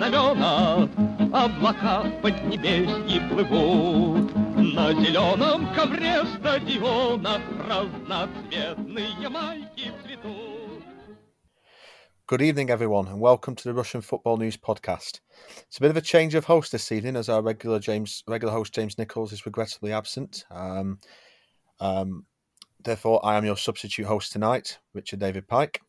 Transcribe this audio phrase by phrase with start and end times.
[0.00, 4.34] На трибунах аллеют знамена, Облака в поднебесье плывут.
[4.56, 10.82] На зеленом ковре стадиона Разноцветные майки цветут.
[12.26, 15.20] Good evening, everyone, and welcome to the Russian Football News Podcast.
[15.68, 18.52] It's a bit of a change of host this evening, as our regular James, regular
[18.52, 20.44] host James Nichols is regrettably absent.
[20.50, 20.98] Um,
[21.80, 22.24] um,
[22.82, 25.82] therefore, I am your substitute host tonight, Richard David Pike.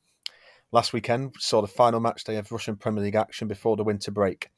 [0.75, 4.11] Last weekend saw the final match day of Russian Premier League action before the winter
[4.11, 4.49] break.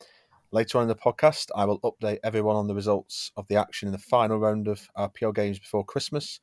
[0.53, 3.89] Later on in the podcast, I will update everyone on the results of the action
[3.89, 6.39] in the final round of RPL games before Christmas.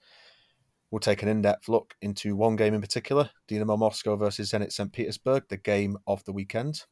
[0.91, 4.73] We'll take an in depth look into one game in particular Dynamo Moscow versus Zenit
[4.73, 4.91] St.
[4.91, 6.83] Petersburg, the game of the weekend,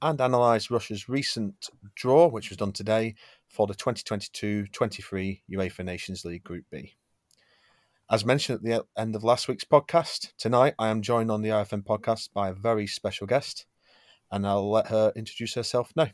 [0.00, 3.16] and analyse Russia's recent draw, which was done today,
[3.48, 6.94] for the 2022 23 UEFA Nations League Group B.
[8.12, 11.48] As mentioned at the end of last week's podcast, tonight I am joined on the
[11.48, 13.64] RFN podcast by a very special guest,
[14.30, 16.08] and I'll let her introduce herself now.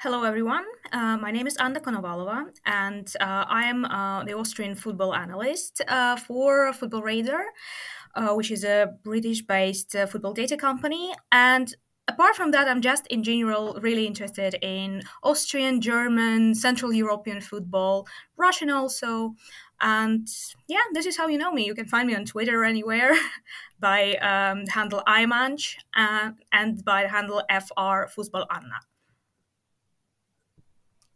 [0.00, 0.64] Hello, everyone.
[0.90, 5.82] Uh, my name is Anna Konovalova, and uh, I am uh, the Austrian football analyst
[5.86, 7.44] uh, for Football Radar,
[8.16, 11.14] uh, which is a British based uh, football data company.
[11.30, 11.72] And
[12.07, 18.07] apart from that, I'm just in general really interested in Austrian, German, Central European football,
[18.37, 19.35] Russian also.
[19.79, 20.27] And
[20.67, 21.65] yeah, this is how you know me.
[21.65, 23.13] You can find me on Twitter or anywhere
[23.79, 28.79] by um, the handle imanch uh, and by the handle fr Fußball Anna.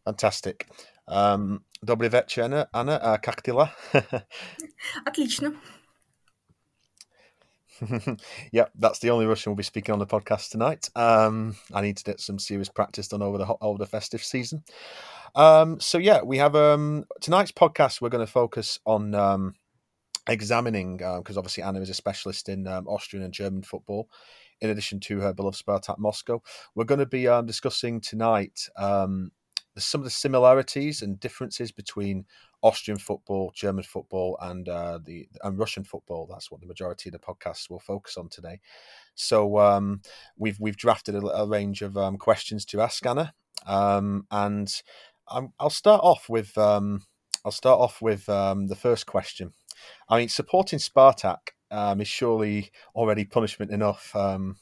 [0.06, 0.68] Fantastic.
[1.08, 2.68] Um, Добрый вечер, Anna.
[2.74, 3.72] Anna, uh, как дела?
[5.06, 5.54] Отлично.
[8.53, 10.89] yep, that's the only Russian we'll be speaking on the podcast tonight.
[10.95, 14.63] Um, I need to get some serious practice done over the over the festive season.
[15.35, 18.01] Um, so yeah, we have um, tonight's podcast.
[18.01, 19.55] We're going to focus on um,
[20.29, 24.09] examining because uh, obviously Anna is a specialist in um, Austrian and German football.
[24.61, 26.43] In addition to her beloved Spartak Moscow,
[26.75, 28.69] we're going to be um, discussing tonight
[29.79, 32.27] some of the similarities and differences between
[32.63, 36.27] Austrian football, German football, and uh, the and Russian football.
[36.31, 38.61] That's what the majority of the podcast will focus on today.
[39.15, 40.03] So um,
[40.37, 43.35] we've we've drafted a, a range of um, questions to ask Anna,
[43.67, 44.83] um, and
[45.29, 47.03] i will start off with um,
[47.45, 49.53] I'll start off with um, the first question.
[50.09, 54.57] I mean, supporting Spartak um, is surely already punishment enough, um,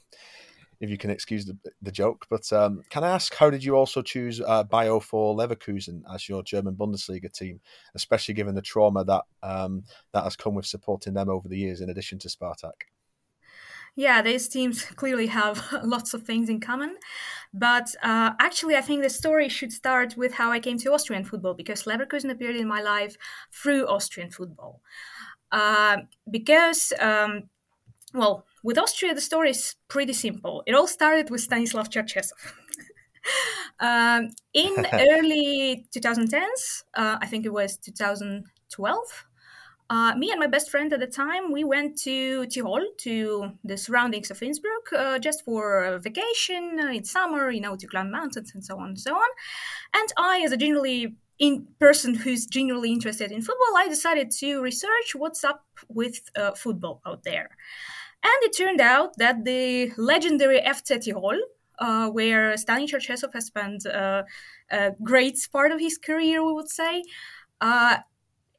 [0.80, 2.26] if you can excuse the, the joke.
[2.30, 6.28] But um, can I ask, how did you also choose uh, Bayer for Leverkusen as
[6.28, 7.60] your German Bundesliga team,
[7.94, 11.80] especially given the trauma that um, that has come with supporting them over the years,
[11.80, 12.86] in addition to Spartak?
[13.96, 16.96] Yeah, these teams clearly have lots of things in common.
[17.52, 21.24] But uh, actually, I think the story should start with how I came to Austrian
[21.24, 23.16] football because Leverkusen appeared in my life
[23.52, 24.82] through Austrian football.
[25.50, 25.98] Uh,
[26.30, 27.44] because, um,
[28.14, 30.62] well, with Austria, the story is pretty simple.
[30.66, 32.32] It all started with Stanislav Cherchesov.
[33.80, 39.26] um, in early 2010s, uh, I think it was 2012,
[39.90, 43.76] uh, me and my best friend at the time, we went to Tyrol, to the
[43.76, 48.10] surroundings of Innsbruck, uh, just for a vacation uh, in summer, you know, to climb
[48.10, 49.28] mountains and so on and so on.
[49.94, 54.60] And I, as a generally in person who's generally interested in football, I decided to
[54.60, 57.50] research what's up with uh, football out there.
[58.22, 61.38] And it turned out that the legendary FC Tirol,
[61.78, 64.24] uh, where Stani Cherchesov has spent uh,
[64.70, 67.04] a great part of his career, we would say,
[67.60, 67.98] uh,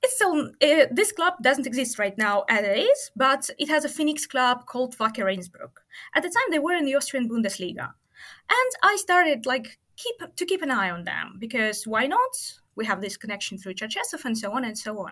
[0.01, 3.83] it's still uh, this club doesn't exist right now as it is, but it has
[3.83, 5.81] a Phoenix club called Wacker Innsbruck.
[6.15, 7.89] At the time, they were in the Austrian Bundesliga,
[8.49, 12.58] and I started like keep to keep an eye on them because why not?
[12.79, 15.11] We have this connection through Cherchesov and so on and so on.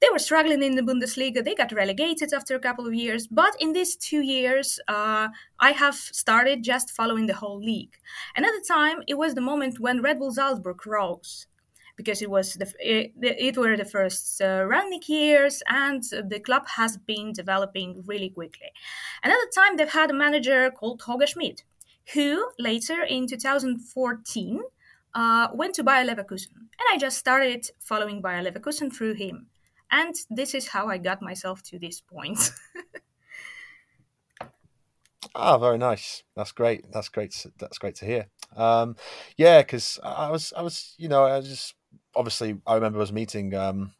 [0.00, 1.44] They were struggling in the Bundesliga.
[1.44, 5.26] They got relegated after a couple of years, but in these two years, uh,
[5.58, 7.96] I have started just following the whole league.
[8.36, 11.48] And at the time, it was the moment when Red Bull Salzburg rose
[11.96, 14.66] because it was the it, it were the first uh,
[15.08, 16.02] years, and
[16.32, 18.70] the club has been developing really quickly.
[19.22, 21.64] And at the time, they've had a manager called Roger Schmidt,
[22.14, 24.62] who later in 2014
[25.14, 29.46] uh, went to Bayer Leverkusen, and I just started following Bayer Leverkusen through him.
[29.92, 32.52] And this is how I got myself to this point.
[35.34, 36.22] Ah, very nice.
[36.34, 36.86] That's great.
[36.92, 37.46] That's great.
[37.58, 38.26] That's great to hear.
[38.56, 38.96] Um,
[39.36, 41.74] yeah, because I was, I was, you know, I was just
[42.16, 43.92] obviously I remember us meeting um,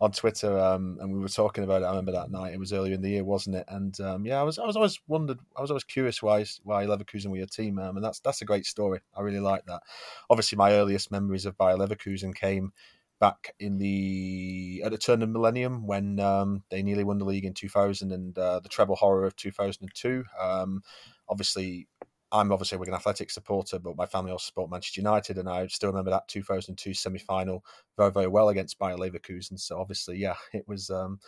[0.00, 1.86] on Twitter um, and we were talking about it.
[1.86, 2.52] I remember that night.
[2.52, 3.64] It was earlier in the year, wasn't it?
[3.68, 5.38] And um, yeah, I was I was always wondered.
[5.56, 8.46] I was always curious why why Leverkusen were your team, um, and that's that's a
[8.46, 9.00] great story.
[9.16, 9.82] I really like that.
[10.30, 12.72] Obviously, my earliest memories of Bayer Leverkusen came
[13.20, 17.24] back in the at the turn of the millennium when um, they nearly won the
[17.24, 20.24] league in 2000 and uh, the treble horror of 2002.
[20.40, 20.82] Um,
[21.28, 21.86] obviously,
[22.32, 25.66] I'm obviously a Wigan Athletic supporter, but my family also support Manchester United, and I
[25.66, 27.62] still remember that 2002 semi-final
[27.96, 29.60] very, very well against Bayer Leverkusen.
[29.60, 31.18] So obviously, yeah, it was um,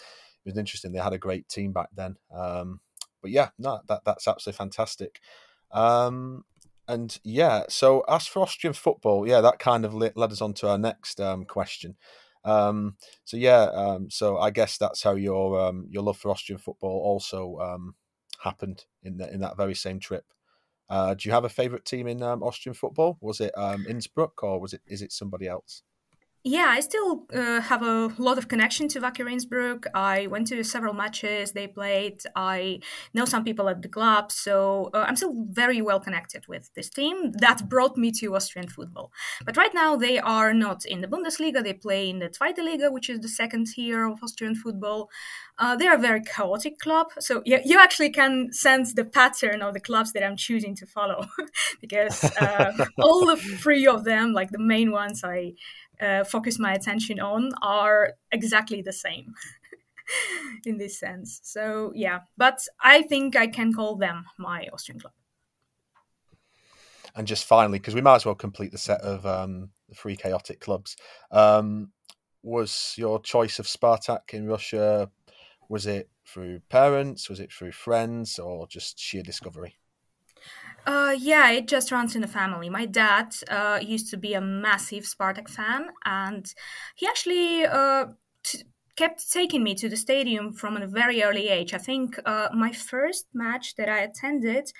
[0.45, 0.93] it was interesting.
[0.93, 2.17] They had a great team back then.
[2.35, 2.81] Um,
[3.21, 5.21] but yeah, no, that that's absolutely fantastic.
[5.71, 6.45] Um,
[6.89, 10.69] and yeah, so as for Austrian football, yeah, that kind of led us on to
[10.69, 11.97] our next um, question.
[12.45, 16.59] Um, so yeah, um, so I guess that's how your um, your love for Austrian
[16.59, 17.95] football also um,
[18.41, 20.25] happened in the, in that very same trip.
[20.89, 23.17] Uh, do you have a favorite team in um, Austrian football?
[23.21, 25.83] Was it um, Innsbruck or was it is it somebody else?
[26.47, 29.87] Yeah, I still uh, have a lot of connection to Wacker Innsbruck.
[29.95, 32.21] I went to several matches they played.
[32.37, 32.81] I
[33.15, 36.91] know some people at the club, so uh, I'm still very well connected with this
[36.91, 39.11] team that brought me to Austrian football.
[39.47, 41.65] But right now they are not in the Bundesliga.
[41.65, 45.09] They play in the Zweite Liga, which is the second tier of Austrian football.
[45.59, 49.63] Uh, they are a very chaotic club, so you, you actually can sense the pattern
[49.63, 51.27] of the clubs that I'm choosing to follow,
[51.81, 55.53] because uh, all the three of them, like the main ones, I
[56.01, 59.35] uh, focus my attention on are exactly the same
[60.67, 61.41] in this sense.
[61.43, 65.13] So yeah, but I think I can call them my Austrian club.
[67.17, 70.17] And just finally, because we might as well complete the set of um, the three
[70.17, 70.97] chaotic clubs,
[71.31, 71.93] um,
[72.43, 75.11] was your choice of Spartak in Russia?
[75.69, 77.29] Was it through parents?
[77.29, 79.77] Was it through friends, or just sheer discovery?
[80.87, 82.69] Uh, yeah, it just runs in the family.
[82.69, 86.53] My dad uh, used to be a massive Spartak fan, and
[86.95, 88.07] he actually uh,
[88.43, 88.65] t-
[88.95, 91.73] kept taking me to the stadium from a very early age.
[91.73, 94.73] I think uh, my first match that I attended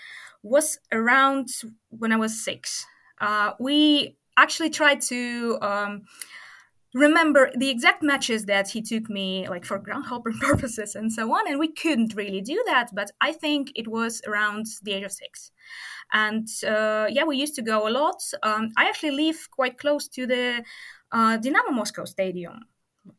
[0.43, 1.49] was around
[1.89, 2.85] when I was six.
[3.19, 5.59] Uh, we actually tried to.
[5.63, 6.03] Um,
[6.95, 11.47] remember the exact matches that he took me like for groundhopper purposes and so on
[11.49, 15.13] and we couldn't really do that but i think it was around the age of
[15.13, 15.51] six.
[16.13, 18.21] And uh, yeah we used to go a lot.
[18.43, 20.63] Um, i actually live quite close to the
[21.11, 22.61] uh, dynamo moscow stadium.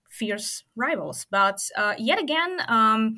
[0.10, 1.26] Fierce rivals.
[1.30, 3.18] But uh, yet again um,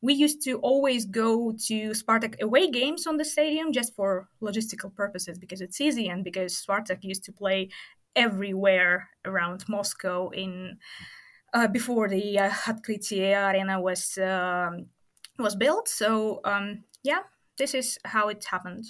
[0.00, 4.94] we used to always go to Spartak away games on the stadium just for logistical
[4.94, 7.68] purposes because it's easy and because Spartak used to play
[8.16, 10.78] everywhere around Moscow in
[11.54, 12.50] uh, before the uh,
[13.50, 14.86] Arena was um,
[15.38, 15.88] was built.
[15.88, 17.20] So um, yeah,
[17.56, 18.84] this is how it happened.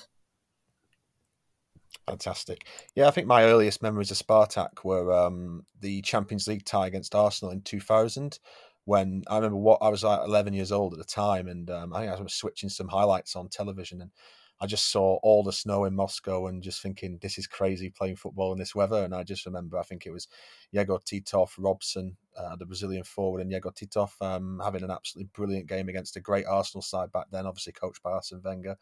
[2.06, 2.67] Fantastic.
[2.94, 7.15] Yeah, I think my earliest memories of Spartak were um, the Champions League tie against
[7.15, 8.38] Arsenal in 2000.
[8.85, 11.93] When I remember what I was like 11 years old at the time, and um,
[11.93, 14.11] I think I was switching some highlights on television, and
[14.60, 18.16] I just saw all the snow in Moscow and just thinking, this is crazy playing
[18.16, 19.05] football in this weather.
[19.05, 20.26] And I just remember, I think it was
[20.72, 25.69] Yegor Titov, Robson, uh, the Brazilian forward, and Yegor Titov um, having an absolutely brilliant
[25.69, 28.76] game against a great Arsenal side back then, obviously coached by Arsene Wenger.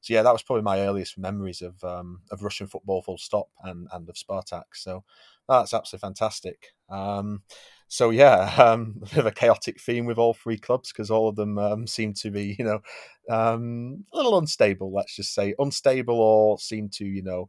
[0.00, 3.48] So yeah, that was probably my earliest memories of um, of Russian football, full stop,
[3.64, 4.64] and and of Spartak.
[4.74, 5.02] So
[5.48, 6.72] that's absolutely fantastic.
[6.90, 7.42] Um,
[7.88, 11.28] so yeah, um, a bit of a chaotic theme with all three clubs because all
[11.28, 12.80] of them um, seem to be, you know,
[13.30, 14.92] um, a little unstable.
[14.92, 17.48] Let's just say unstable, or seem to, you know,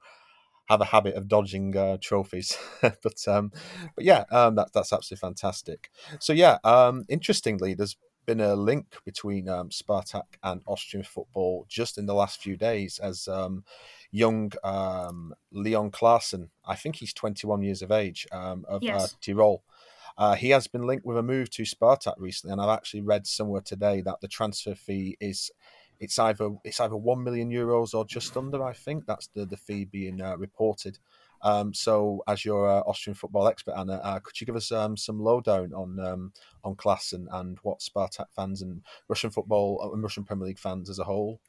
[0.69, 2.57] have a habit of dodging uh, trophies.
[2.81, 3.51] but um,
[3.95, 5.89] but yeah, um, that, that's absolutely fantastic.
[6.19, 11.97] So yeah, um, interestingly, there's been a link between um, Spartak and Austrian football just
[11.97, 13.63] in the last few days as um,
[14.11, 19.03] young um, Leon Klassen, I think he's 21 years of age, um, of uh, yes.
[19.03, 19.63] uh, Tyrol.
[20.17, 23.25] Uh, he has been linked with a move to Spartak recently, and I've actually read
[23.25, 25.51] somewhere today that the transfer fee is
[25.99, 28.63] it's either it's either one million euros or just under.
[28.63, 30.99] I think that's the the fee being uh, reported.
[31.41, 34.97] Um, so, as your uh, Austrian football expert, Anna, uh, could you give us um,
[34.97, 40.03] some lowdown on um, on Klassen, and what Spartak fans and Russian football uh, and
[40.03, 41.39] Russian Premier League fans as a whole,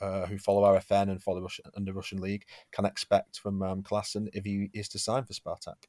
[0.00, 3.84] uh, who follow RFN and follow Russian, Russian league, can expect from um,
[4.32, 5.86] if he is to sign for Spartak?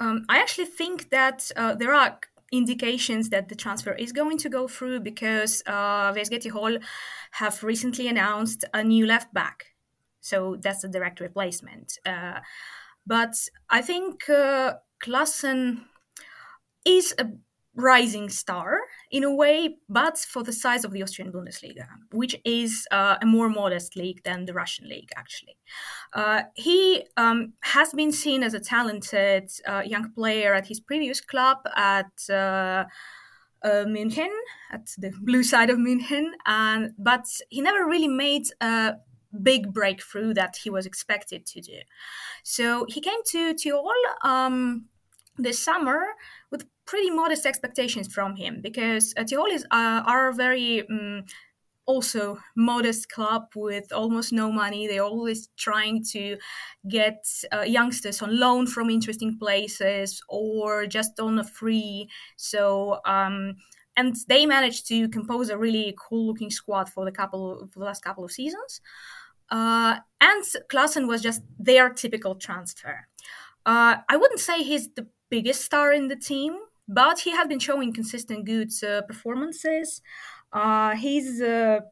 [0.00, 2.20] Um, I actually think that uh, there are
[2.52, 6.82] indications that the transfer is going to go through because uh, WSG Tirol
[7.32, 9.66] have recently announced a new left back.
[10.20, 11.98] So that's a direct replacement.
[12.04, 12.40] Uh,
[13.06, 13.34] but
[13.70, 15.84] I think uh, Klassen
[16.84, 17.26] is a
[17.74, 22.86] rising star in a way, but for the size of the Austrian Bundesliga, which is
[22.90, 25.56] uh, a more modest league than the Russian league, actually.
[26.12, 31.20] Uh, he um, has been seen as a talented uh, young player at his previous
[31.20, 32.12] club at.
[32.28, 32.84] Uh,
[33.64, 34.30] uh, München
[34.70, 38.94] at the blue side of München, and but he never really made a
[39.42, 41.78] big breakthrough that he was expected to do.
[42.42, 43.92] So he came to Tirol
[44.22, 44.86] um,
[45.36, 46.00] this summer
[46.50, 51.24] with pretty modest expectations from him because uh, Tirolis uh, are very um,
[51.86, 54.86] also modest club with almost no money.
[54.86, 56.36] They're always trying to
[56.88, 62.08] get uh, youngsters on loan from interesting places or just on a free.
[62.36, 63.56] So um,
[63.98, 67.84] and they managed to compose a really cool looking squad for the couple for the
[67.84, 68.80] last couple of seasons.
[69.50, 73.08] Uh, and Klassen was just their typical transfer.
[73.64, 76.56] Uh, I wouldn't say he's the biggest star in the team,
[76.88, 80.00] but he has been showing consistent good uh, performances.
[80.52, 81.82] Uh, he's a,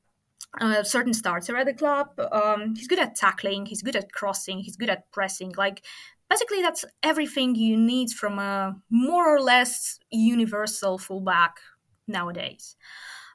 [0.61, 2.19] a, certain starter at the club.
[2.33, 3.67] Um, he's good at tackling.
[3.67, 4.61] He's good at crossing.
[4.61, 5.53] He's good at pressing.
[5.57, 5.85] Like
[6.31, 11.59] basically, that's everything you need from a more or less universal fullback
[12.09, 12.77] nowadays.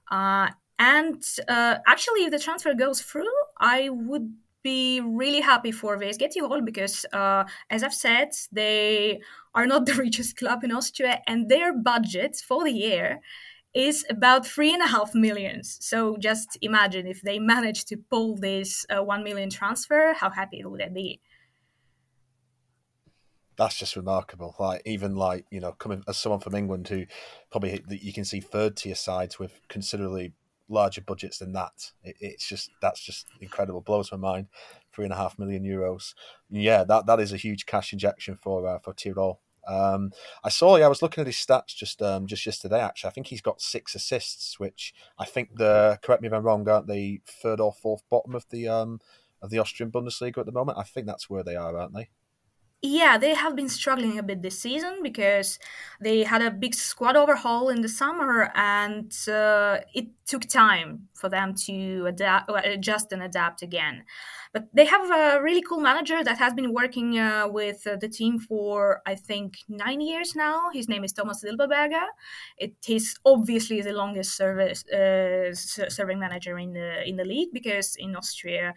[0.09, 0.49] Uh,
[0.81, 4.33] and uh, actually, if the transfer goes through, I would
[4.63, 9.21] be really happy for WSG Tirol because, uh, as I've said, they
[9.53, 13.21] are not the richest club in Austria, and their budget for the year
[13.75, 15.77] is about three and a half millions.
[15.81, 20.63] So just imagine if they manage to pull this uh, one million transfer, how happy
[20.65, 21.21] would they be?
[23.55, 24.55] That's just remarkable.
[24.57, 27.05] Like even like you know, coming as someone from England who
[27.51, 30.33] probably you can see third tier sides with considerably
[30.71, 31.91] larger budgets than that.
[32.03, 33.81] It, it's just that's just incredible.
[33.81, 34.47] Blows my mind.
[34.93, 36.13] Three and a half million euros.
[36.49, 39.37] Yeah, that that is a huge cash injection for uh, for Tirol.
[39.67, 40.11] Um,
[40.43, 40.77] I saw.
[40.77, 42.79] Yeah, I was looking at his stats just um, just yesterday.
[42.81, 46.43] Actually, I think he's got six assists, which I think the correct me if I'm
[46.43, 48.99] wrong, aren't they third or fourth bottom of the um
[49.41, 50.77] of the Austrian Bundesliga at the moment?
[50.77, 52.09] I think that's where they are, aren't they?
[52.83, 55.59] Yeah, they have been struggling a bit this season because
[55.99, 61.29] they had a big squad overhaul in the summer, and uh, it took time for
[61.29, 64.03] them to adapt, adjust and adapt again.
[64.51, 68.09] But they have a really cool manager that has been working uh, with uh, the
[68.09, 70.71] team for I think nine years now.
[70.73, 72.07] His name is Thomas Silberberger.
[72.57, 77.95] It is obviously the longest service uh, serving manager in the in the league because
[77.95, 78.73] in Austria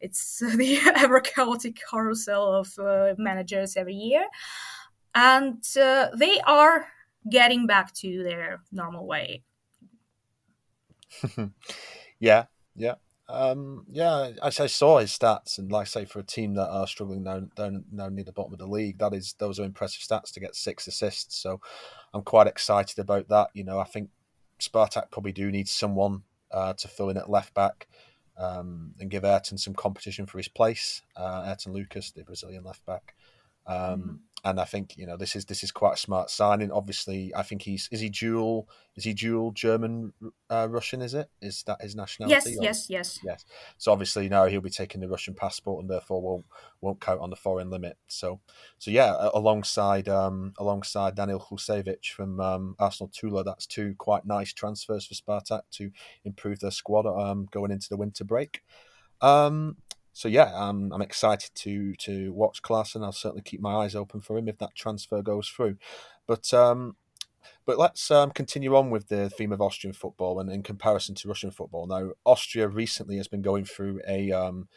[0.00, 4.26] it's the ever chaotic carousel of uh, managers every year,
[5.14, 6.86] and uh, they are
[7.28, 9.42] getting back to their normal way.
[12.20, 12.94] yeah, yeah.
[13.28, 16.68] Um, yeah, as I saw his stats, and like I say, for a team that
[16.68, 19.64] are struggling now, down now near the bottom of the league, that is those are
[19.64, 21.36] impressive stats to get six assists.
[21.36, 21.60] So
[22.14, 23.48] I'm quite excited about that.
[23.52, 24.10] You know, I think
[24.60, 26.22] Spartak probably do need someone
[26.52, 27.88] uh, to fill in at left back
[28.38, 31.02] um, and give Ayrton some competition for his place.
[31.16, 33.14] Uh, Ayrton Lucas, the Brazilian left back.
[33.66, 34.14] Um, mm-hmm.
[34.44, 36.70] And I think you know this is this is quite a smart signing.
[36.70, 40.12] Obviously, I think he's is he dual is he dual German
[40.48, 41.02] uh, Russian?
[41.02, 42.50] Is it is that his nationality?
[42.50, 42.62] Yes, or?
[42.62, 43.44] yes, yes, yes.
[43.76, 46.44] So obviously now he'll be taking the Russian passport and therefore won't
[46.80, 47.96] won't count on the foreign limit.
[48.06, 48.38] So
[48.78, 54.52] so yeah, alongside um, alongside Daniel Khlusevich from um, Arsenal Tula, that's two quite nice
[54.52, 55.90] transfers for Spartak to
[56.24, 58.62] improve their squad um, going into the winter break.
[59.20, 59.78] Um,
[60.16, 63.04] so yeah, um, I'm excited to to watch Klassen.
[63.04, 65.76] I'll certainly keep my eyes open for him if that transfer goes through.
[66.26, 66.96] But um,
[67.66, 71.28] but let's um, continue on with the theme of Austrian football and in comparison to
[71.28, 71.86] Russian football.
[71.86, 74.68] Now, Austria recently has been going through a um,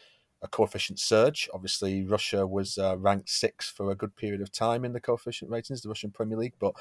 [0.41, 1.50] a coefficient surge.
[1.53, 5.50] Obviously, Russia was uh, ranked sixth for a good period of time in the coefficient
[5.50, 6.55] ratings, the Russian Premier League.
[6.60, 6.74] But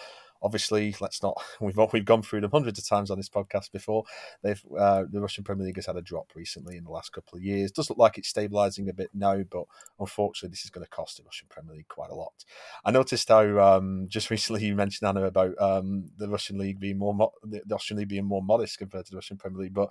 [0.42, 1.40] obviously, let's not.
[1.60, 4.04] We've we've gone through them hundreds of times on this podcast before.
[4.42, 7.36] They've uh, the Russian Premier League has had a drop recently in the last couple
[7.36, 7.72] of years.
[7.72, 9.64] Does look like it's stabilising a bit now, but
[9.98, 12.44] unfortunately, this is going to cost the Russian Premier League quite a lot.
[12.84, 16.98] I noticed how um, just recently you mentioned Anna about um, the Russian league being
[16.98, 19.90] more mo- the Austrian league being more modest compared to the Russian Premier League, but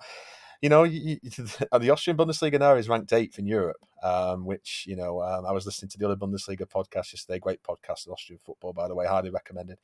[0.60, 1.30] you know, you, you,
[1.78, 5.52] the Austrian Bundesliga now is ranked eighth in Europe, um, which, you know, um, I
[5.52, 9.06] was listening to the other Bundesliga podcast yesterday, great podcast Austrian football, by the way,
[9.06, 9.78] highly recommended.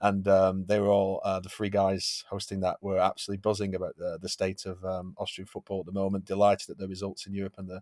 [0.00, 3.96] And um, they were all, uh, the three guys hosting that were absolutely buzzing about
[3.96, 7.32] the, the state of um, Austrian football at the moment, delighted at the results in
[7.32, 7.80] Europe and the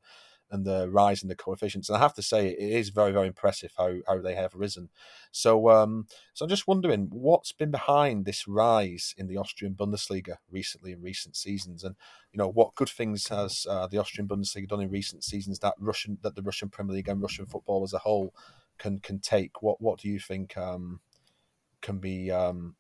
[0.51, 1.89] and the rise in the coefficients.
[1.89, 4.91] And I have to say, it is very, very impressive how, how they have risen.
[5.33, 10.37] So, um, so I'm just wondering what's been behind this rise in the Austrian Bundesliga
[10.51, 11.97] recently in recent seasons, and
[12.33, 15.75] you know what good things has uh, the Austrian Bundesliga done in recent seasons that
[15.79, 18.35] Russian that the Russian Premier League and Russian football as a whole
[18.79, 19.63] can can take.
[19.63, 21.01] What what do you think um,
[21.83, 22.77] can be um,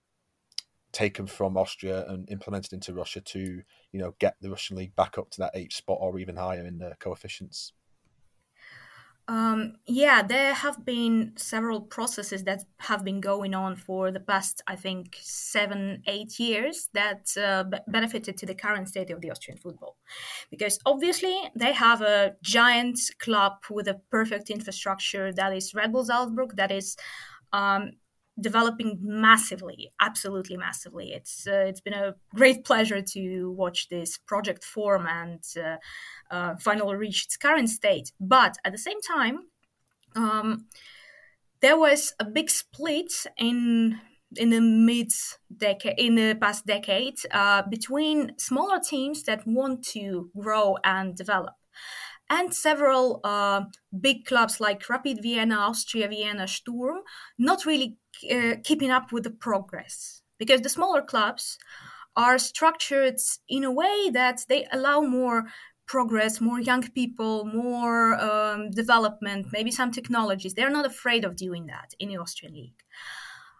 [0.96, 3.62] taken from Austria and implemented into Russia to,
[3.92, 6.64] you know, get the Russian league back up to that eighth spot or even higher
[6.64, 7.72] in the coefficients?
[9.28, 14.62] Um, yeah, there have been several processes that have been going on for the past,
[14.68, 19.30] I think, seven, eight years that uh, b- benefited to the current state of the
[19.32, 19.96] Austrian football.
[20.48, 26.04] Because obviously, they have a giant club with a perfect infrastructure that is Red Bull
[26.04, 26.96] Salzburg, that is
[27.52, 27.90] um,
[28.38, 31.12] developing massively, absolutely massively.
[31.12, 35.76] It's uh, it's been a great pleasure to watch this project form and uh,
[36.34, 38.12] uh, finally reach its current state.
[38.20, 39.46] But at the same time,
[40.14, 40.66] um,
[41.60, 44.00] there was a big split in
[44.36, 45.12] in the mid
[45.56, 51.54] decade in the past decade uh, between smaller teams that want to grow and develop
[52.28, 53.62] and several uh,
[54.00, 57.02] big clubs like Rapid Vienna, Austria Vienna, Sturm,
[57.38, 57.98] not really
[58.30, 61.58] uh, keeping up with the progress because the smaller clubs
[62.16, 63.18] are structured
[63.48, 65.44] in a way that they allow more
[65.86, 70.54] progress, more young people, more um, development, maybe some technologies.
[70.54, 72.82] They're not afraid of doing that in the Austrian league.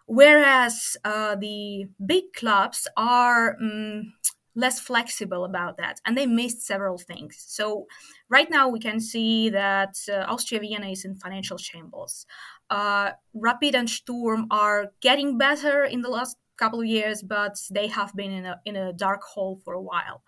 [0.07, 4.13] Whereas uh, the big clubs are um,
[4.57, 7.85] less flexible about that and they missed several things so
[8.27, 12.25] right now we can see that uh, austria vienna is in financial shambles
[12.69, 17.87] uh, rapid and sturm are getting better in the last couple of years but they
[17.87, 20.23] have been in a, in a dark hole for a while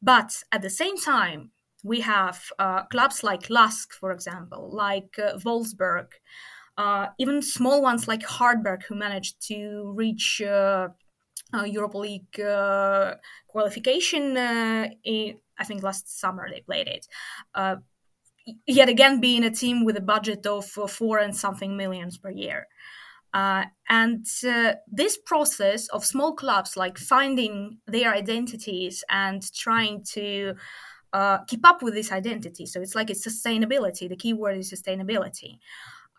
[0.00, 1.50] but at the same time
[1.84, 6.06] we have uh, clubs like lask for example like uh, Wolfsberg
[6.78, 10.88] uh, even small ones like Hartberg, who managed to reach uh,
[11.52, 13.16] Europa League uh,
[13.48, 14.36] qualification.
[14.36, 17.08] Uh, in, I think last summer they played it.
[18.48, 22.30] Uh, yet again, being a team with a budget of four and something millions per
[22.30, 22.66] year.
[23.34, 30.54] Uh, and uh, this process of small clubs like finding their identities and trying to
[31.46, 32.66] keep up with this identity.
[32.66, 34.08] So it's like it's sustainability.
[34.08, 35.58] The key word is sustainability.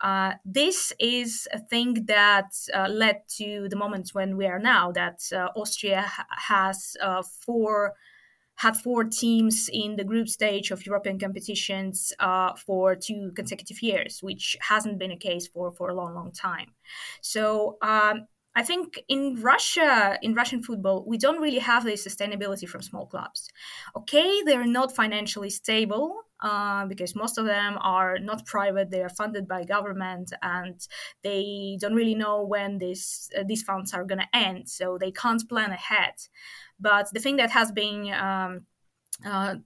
[0.00, 4.90] Uh, this is a thing that uh, led to the moment when we are now
[4.92, 7.94] that uh, Austria ha- has uh, four
[8.60, 14.18] had four teams in the group stage of European competitions uh, for two consecutive years,
[14.22, 16.68] which hasn't been a case for for a long, long time.
[17.22, 17.76] So.
[17.82, 22.82] Um, I think in Russia, in Russian football, we don't really have the sustainability from
[22.82, 23.48] small clubs.
[23.94, 29.08] Okay, they're not financially stable, uh, because most of them are not private; they are
[29.08, 30.76] funded by government, and
[31.22, 35.12] they don't really know when this uh, these funds are going to end, so they
[35.12, 36.14] can't plan ahead.
[36.80, 38.66] But the thing that has been um,
[39.24, 39.56] uh,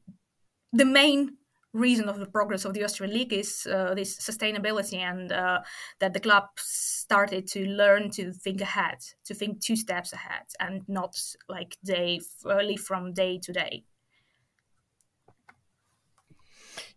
[0.72, 1.36] the main
[1.72, 5.60] reason of the progress of the Austrian league is uh, this sustainability and uh,
[5.98, 10.82] that the club started to learn to think ahead, to think two steps ahead, and
[10.88, 11.16] not
[11.48, 13.84] like day early from day to day.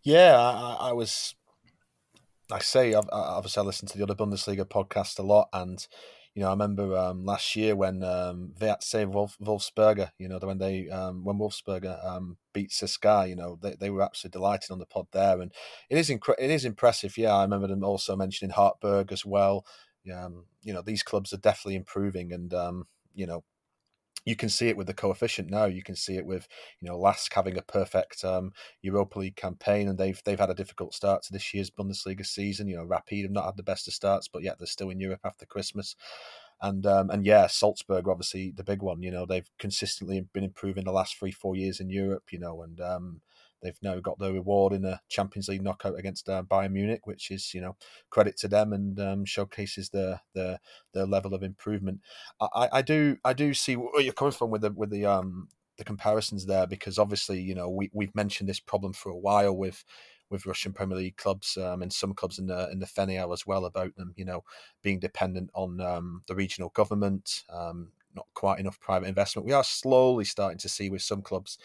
[0.03, 1.35] Yeah, I, I was.
[2.49, 5.85] I say, obviously, I listened to the other Bundesliga podcast a lot, and
[6.37, 10.59] you know, I remember um, last year when um, say Wolf, Wolfsberger, you know, when
[10.59, 14.77] they um, when Wolfsberger um, beat CSKA, you know, they, they were absolutely delighted on
[14.77, 15.51] the pod there, and
[15.89, 17.17] it is incre- it is impressive.
[17.17, 19.65] Yeah, I remember them also mentioning Hartberg as well.
[20.13, 23.43] Um, you know, these clubs are definitely improving, and um, you know,
[24.25, 25.65] you can see it with the coefficient now.
[25.65, 26.47] You can see it with
[26.79, 28.51] you know Lask having a perfect um,
[28.81, 32.67] Europa League campaign, and they've they've had a difficult start to this year's Bundesliga season.
[32.67, 34.99] You know, Rapid have not had the best of starts, but yet they're still in
[34.99, 35.95] Europe after Christmas.
[36.61, 39.01] And um, and yeah, Salzburg obviously the big one.
[39.01, 42.31] You know, they've consistently been improving the last three four years in Europe.
[42.31, 43.21] You know, and um,
[43.61, 47.31] They've now got their reward in a Champions League knockout against uh, Bayern Munich, which
[47.31, 47.75] is you know
[48.09, 50.59] credit to them and um, showcases the the
[50.93, 52.01] the level of improvement.
[52.39, 55.49] I, I do I do see where you're coming from with the with the um
[55.77, 59.55] the comparisons there because obviously you know we we've mentioned this problem for a while
[59.55, 59.83] with
[60.29, 63.47] with Russian Premier League clubs um, and some clubs in the in the FNL as
[63.47, 64.43] well about them, you know,
[64.83, 69.45] being dependent on um, the regional government, um, not quite enough private investment.
[69.45, 71.57] We are slowly starting to see with some clubs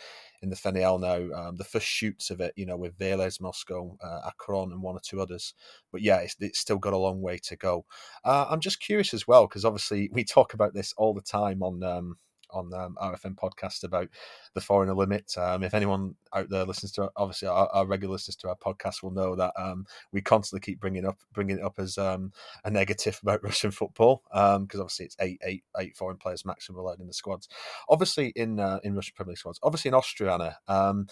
[0.42, 3.96] in the FNL now um, the first shoots of it, you know, with Veles, Moscow,
[4.02, 5.54] uh, Akron, and one or two others.
[5.92, 7.84] But yeah, it's, it's still got a long way to go.
[8.24, 11.62] Uh, I'm just curious as well because obviously we talk about this all the time
[11.62, 12.16] on um,
[12.52, 14.08] on um, RFN podcast about
[14.54, 15.36] the foreigner limit.
[15.36, 18.56] Um, if anyone out there listens to, our, obviously our, our, regular listeners to our
[18.56, 22.32] podcast will know that um, we constantly keep bringing up bringing it up as um,
[22.64, 26.78] a negative about Russian football because um, obviously it's eight eight eight foreign players maximum
[26.78, 27.48] allowed in the squads.
[27.88, 31.06] Obviously in uh, in Russian Premier League squads, obviously in Austria, um,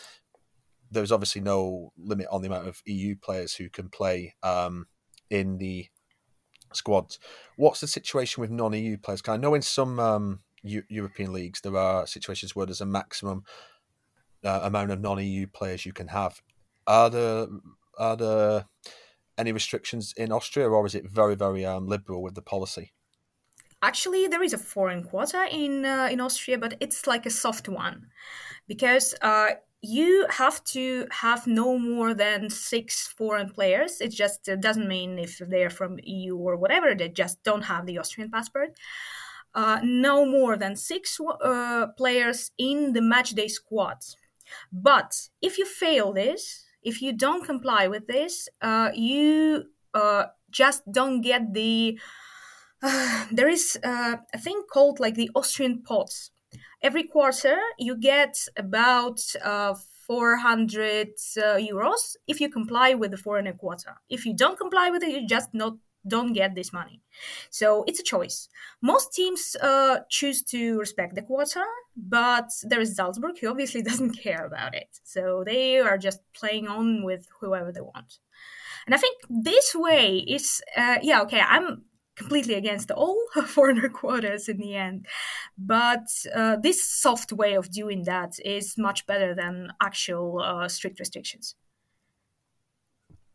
[0.90, 4.86] there's obviously no limit on the amount of EU players who can play um,
[5.30, 5.86] in the
[6.72, 7.18] squads.
[7.56, 9.22] What's the situation with non-EU players?
[9.26, 13.44] I know in some um, European leagues, there are situations where there's a maximum
[14.44, 16.40] uh, amount of non-EU players you can have.
[16.86, 17.46] Are there
[17.98, 18.64] are there
[19.36, 22.92] any restrictions in Austria, or is it very very um, liberal with the policy?
[23.82, 27.68] Actually, there is a foreign quota in uh, in Austria, but it's like a soft
[27.68, 28.06] one,
[28.68, 29.50] because uh,
[29.82, 34.00] you have to have no more than six foreign players.
[34.00, 37.98] It just doesn't mean if they're from EU or whatever, they just don't have the
[37.98, 38.76] Austrian passport.
[39.54, 43.98] Uh, no more than six uh, players in the matchday squad.
[44.72, 50.82] But if you fail this, if you don't comply with this, uh, you uh, just
[50.90, 51.98] don't get the.
[53.32, 56.30] there is a thing called like the Austrian pots
[56.82, 59.74] every quarter you get about uh,
[60.06, 63.96] 400 uh, euros if you comply with the foreigner quota.
[64.08, 65.74] If you don't comply with it, you just not
[66.06, 67.02] don't get this money.
[67.50, 68.48] So it's a choice.
[68.80, 71.64] Most teams uh, choose to respect the quota,
[71.96, 74.88] but there is Salzburg who obviously doesn't care about it.
[75.04, 78.18] So they are just playing on with whoever they want.
[78.86, 81.84] And I think this way is, uh, yeah, okay, I'm
[82.16, 85.06] completely against all foreigner quotas in the end.
[85.56, 90.98] But uh, this soft way of doing that is much better than actual uh, strict
[90.98, 91.54] restrictions.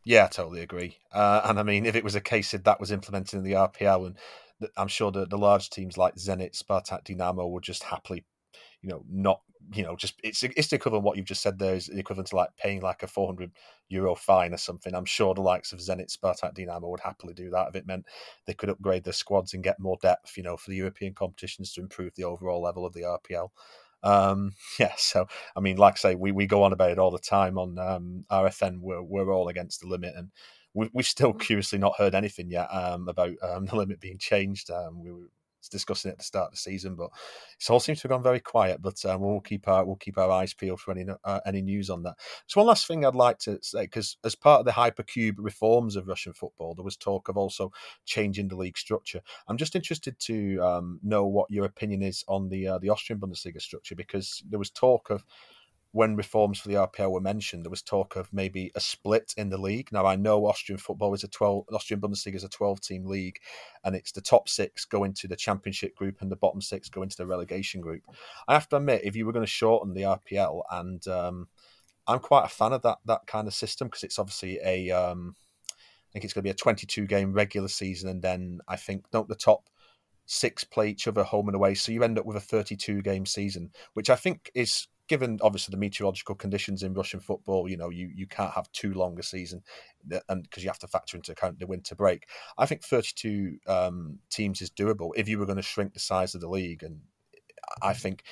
[0.06, 1.00] Yeah, I totally agree.
[1.12, 3.56] Uh, and I mean, if it was a case that that was implemented in the
[3.56, 4.18] RPL, and
[4.78, 8.24] I'm sure the, the large teams like Zenit, Spartak, Dinamo would just happily,
[8.82, 9.42] you know, not
[9.74, 12.30] you know, just it's it's the equivalent what you've just said there is the equivalent
[12.30, 13.52] to like paying like a 400
[13.90, 14.96] euro fine or something.
[14.96, 18.06] I'm sure the likes of Zenit, Spartak, Dinamo would happily do that if it meant
[18.48, 21.74] they could upgrade their squads and get more depth, you know, for the European competitions
[21.74, 23.52] to improve the overall level of the RPL.
[24.06, 27.12] Um, yeah, so I mean, like I say, we, we go on about it all
[27.12, 28.80] the time on um, RFN.
[28.80, 30.30] We're we're all against the limit, and
[30.74, 34.70] we, we've still curiously not heard anything yet um, about um, the limit being changed.
[34.70, 35.12] Um, we
[35.70, 37.10] discussing it at the start of the season, but
[37.60, 38.82] it all seems to have gone very quiet.
[38.82, 41.90] But um, we'll keep our we'll keep our eyes peeled for any uh, any news
[41.90, 42.16] on that.
[42.48, 45.96] So one last thing I'd like to say, because as part of the hypercube reforms
[45.96, 47.72] of Russian football, there was talk of also
[48.06, 49.22] changing the league structure.
[49.48, 53.20] I'm just interested to um, know what your opinion is on the uh, the Austrian
[53.20, 55.26] Bundesliga structure, because there was talk of
[55.96, 59.48] when reforms for the RPL were mentioned, there was talk of maybe a split in
[59.48, 59.94] the league.
[59.94, 63.40] Now I know Austrian football is a twelve, Austrian Bundesliga is a twelve-team league,
[63.86, 67.02] and it's the top six go into the Championship group and the bottom six go
[67.02, 68.02] into the relegation group.
[68.46, 71.48] I have to admit, if you were going to shorten the RPL, and um,
[72.08, 75.34] I'm quite a fan of that that kind of system because it's obviously a, um,
[75.70, 79.10] I think it's going to be a 22 game regular season, and then I think
[79.12, 79.70] don't the top
[80.26, 83.26] six play each other home and away, so you end up with a 32 game
[83.26, 87.90] season, which I think is given obviously the meteorological conditions in Russian football, you know,
[87.90, 89.62] you, you can't have too long a season,
[90.30, 92.28] and because you have to factor into account the winter break.
[92.58, 96.36] I think 32 um, teams is doable if you were going to shrink the size
[96.36, 97.02] of the league, and
[97.82, 98.24] I think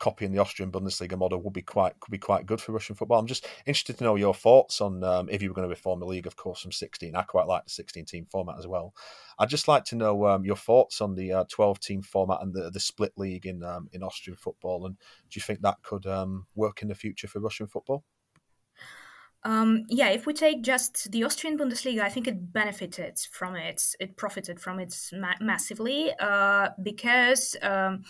[0.00, 3.20] copying the Austrian Bundesliga model would be quite could be quite good for Russian football.
[3.20, 6.00] I'm just interested to know your thoughts on um, if you were going to reform
[6.00, 7.14] the league, of course, from 16.
[7.14, 8.94] I quite like the 16 team format as well.
[9.38, 12.52] I'd just like to know um, your thoughts on the uh, 12 team format and
[12.52, 16.06] the, the split league in um, in Austrian football, and do you think that could
[16.06, 18.02] um, work in the future for Russian football?
[19.42, 23.94] Um, yeah, if we take just the Austrian Bundesliga, I think it benefited from it.
[23.98, 28.04] It profited from it ma- massively uh, because um,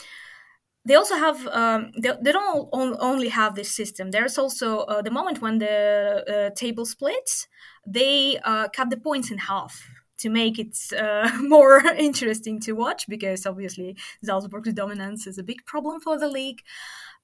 [0.85, 4.11] they also have um, they, they don't only have this system.
[4.11, 7.49] There's also uh, the moment when the uh, table splits
[7.87, 9.89] they uh, cut the points in half
[10.19, 15.65] to make it uh, more interesting to watch because obviously Salzburg's dominance is a big
[15.67, 16.61] problem for the league.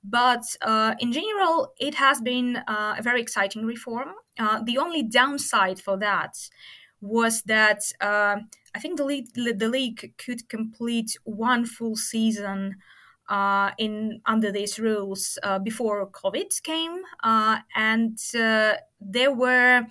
[0.03, 4.12] But uh, in general it has been uh, a very exciting reform.
[4.37, 6.37] The only downside for that
[7.01, 12.77] was that I think the league, the league could complete one full season
[13.29, 19.87] uh, in under these rules uh, before COVID came, uh, and uh, there were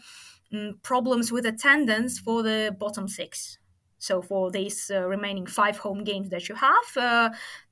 [0.54, 3.58] um, problems with attendance for the bottom six.
[3.98, 7.30] So for these uh, remaining five home games that you have, uh,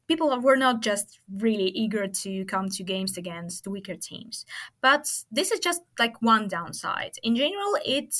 [0.08, 4.45] people were not just really eager to come to games against weaker teams.
[4.82, 7.13] But this is just like one downside.
[7.23, 8.15] In general, it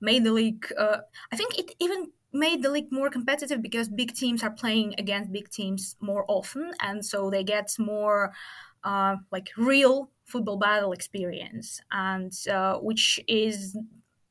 [0.00, 0.66] made the league.
[0.78, 5.32] I think it even made the league more competitive because big teams are playing against
[5.32, 8.32] big teams more often, and so they get more
[8.84, 13.76] uh, like real football battle experience, and uh, which is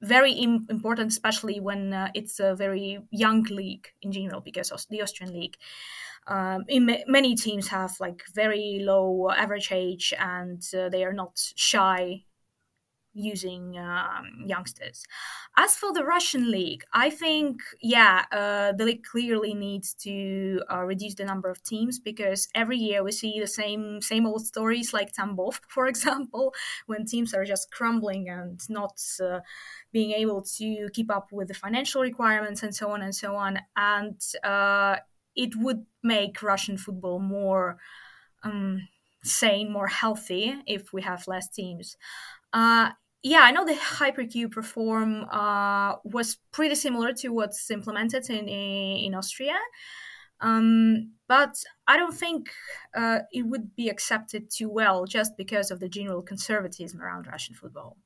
[0.02, 5.02] very Im- important, especially when uh, it's a very young league in general, because the
[5.02, 5.58] Austrian league.
[6.28, 11.40] Um, ma- many teams have like very low average age and uh, they are not
[11.56, 12.26] shy
[13.14, 15.04] using um, youngsters.
[15.58, 20.84] As for the Russian league, I think, yeah, uh, the league clearly needs to uh,
[20.84, 24.94] reduce the number of teams because every year we see the same same old stories
[24.94, 26.54] like Tambov, for example,
[26.86, 29.40] when teams are just crumbling and not uh,
[29.92, 33.60] being able to keep up with the financial requirements and so on and so on.
[33.76, 34.98] And uh,
[35.36, 37.78] it would make Russian football more.
[38.44, 38.88] Um,
[39.24, 41.96] sane, more healthy if we have less teams.
[42.54, 42.92] Uh,
[43.24, 49.14] yeah, I know the hypercube reform uh, was pretty similar to what's implemented in in
[49.14, 49.58] Austria,
[50.42, 51.56] um, but
[51.88, 52.50] I don't think
[52.96, 57.56] uh, it would be accepted too well just because of the general conservatism around Russian
[57.56, 57.98] football.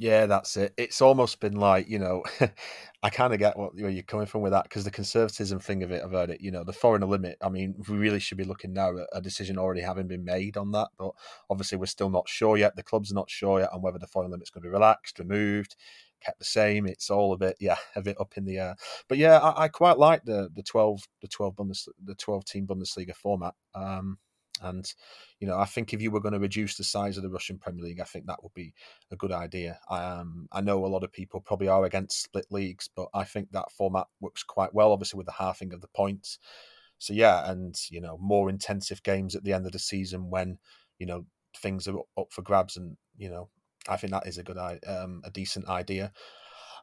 [0.00, 0.74] Yeah, that's it.
[0.76, 2.22] It's almost been like you know,
[3.02, 5.82] I kind of get what where you're coming from with that because the conservatism thing
[5.82, 7.36] of it I've heard it, you know, the foreigner limit.
[7.42, 10.56] I mean, we really should be looking now at a decision already having been made
[10.56, 11.10] on that, but
[11.50, 12.76] obviously we're still not sure yet.
[12.76, 15.18] The clubs are not sure yet on whether the foreign limit's going to be relaxed,
[15.18, 15.74] removed,
[16.20, 16.86] kept the same.
[16.86, 18.76] It's all a bit, yeah, a bit up in the air.
[19.08, 22.68] But yeah, I, I quite like the the twelve the twelve Bundes, the twelve team
[22.68, 23.54] Bundesliga format.
[23.74, 24.18] Um,
[24.62, 24.92] and
[25.40, 27.58] you know, I think if you were going to reduce the size of the Russian
[27.58, 28.74] Premier League, I think that would be
[29.10, 29.78] a good idea.
[29.90, 33.52] Um, I know a lot of people probably are against split leagues, but I think
[33.52, 34.92] that format works quite well.
[34.92, 36.38] Obviously, with the halving of the points.
[36.98, 40.58] So yeah, and you know, more intensive games at the end of the season when
[40.98, 43.48] you know things are up for grabs, and you know,
[43.88, 46.12] I think that is a good, um, a decent idea.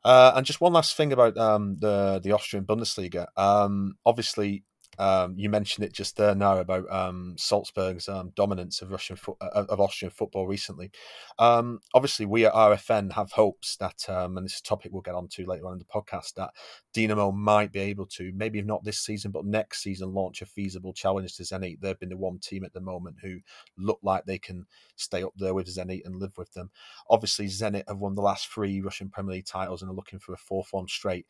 [0.03, 3.25] Uh, and just one last thing about um, the the Austrian Bundesliga.
[3.35, 4.63] Um, obviously,
[4.97, 9.37] um, you mentioned it just there now about um, Salzburg's um, dominance of Russian fo-
[9.41, 10.91] uh, of Austrian football recently.
[11.39, 15.45] Um, obviously, we at RFN have hopes that, um, and this topic we'll get onto
[15.45, 16.51] later on in the podcast, that
[16.93, 20.93] Dinamo might be able to, maybe not this season, but next season, launch a feasible
[20.93, 21.79] challenge to Zenit.
[21.81, 23.39] They've been the one team at the moment who
[23.77, 26.69] look like they can stay up there with Zenit and live with them.
[27.09, 30.33] Obviously, Zenit have won the last three Russian Premier League titles and are looking for
[30.33, 31.25] a fourth one straight.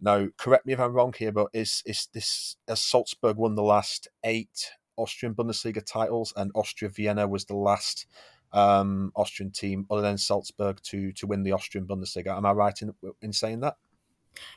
[0.00, 3.62] Now, correct me if I'm wrong here, but is is this as Salzburg won the
[3.62, 8.06] last eight Austrian Bundesliga titles, and Austria Vienna was the last
[8.52, 12.36] um, Austrian team other than Salzburg to to win the Austrian Bundesliga.
[12.36, 13.76] Am I right in in saying that?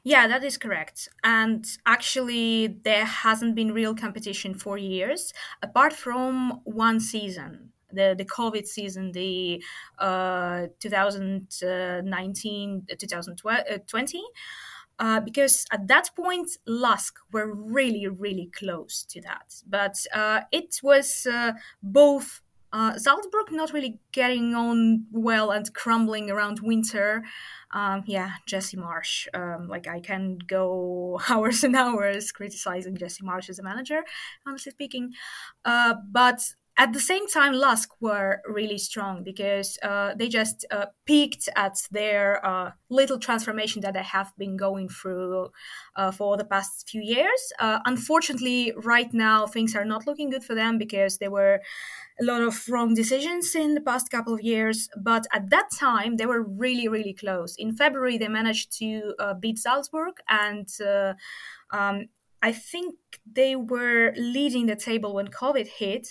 [0.03, 1.09] Yeah, that is correct.
[1.23, 8.25] And actually, there hasn't been real competition for years, apart from one season the the
[8.25, 9.63] COVID season, the
[9.99, 14.23] uh, 2019 2020.
[14.99, 19.55] Uh, because at that point, Lask were really, really close to that.
[19.67, 22.41] But uh, it was uh, both
[22.73, 27.23] uh, Salzburg not really getting on well and crumbling around winter.
[27.71, 29.27] Um, yeah, Jesse Marsh.
[29.33, 34.03] Um, like I can go hours and hours criticizing Jesse Marsh as a manager,
[34.47, 35.11] honestly speaking.
[35.63, 36.41] Uh, but
[36.75, 41.77] at the same time, Lask were really strong because uh, they just uh, peaked at
[41.91, 45.49] their uh, little transformation that they have been going through
[45.95, 47.53] uh, for the past few years.
[47.59, 51.61] Uh, unfortunately, right now things are not looking good for them because there were
[52.19, 54.89] a lot of wrong decisions in the past couple of years.
[54.97, 57.55] But at that time, they were really, really close.
[57.55, 60.67] In February, they managed to uh, beat Salzburg and.
[61.71, 62.07] Um,
[62.43, 66.09] I think they were leading the table when COVID hit,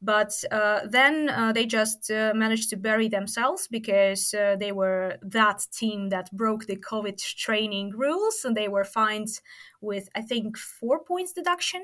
[0.00, 5.16] but uh, then uh, they just uh, managed to bury themselves because uh, they were
[5.22, 9.40] that team that broke the COVID training rules and they were fined
[9.80, 11.82] with, I think, four points deduction.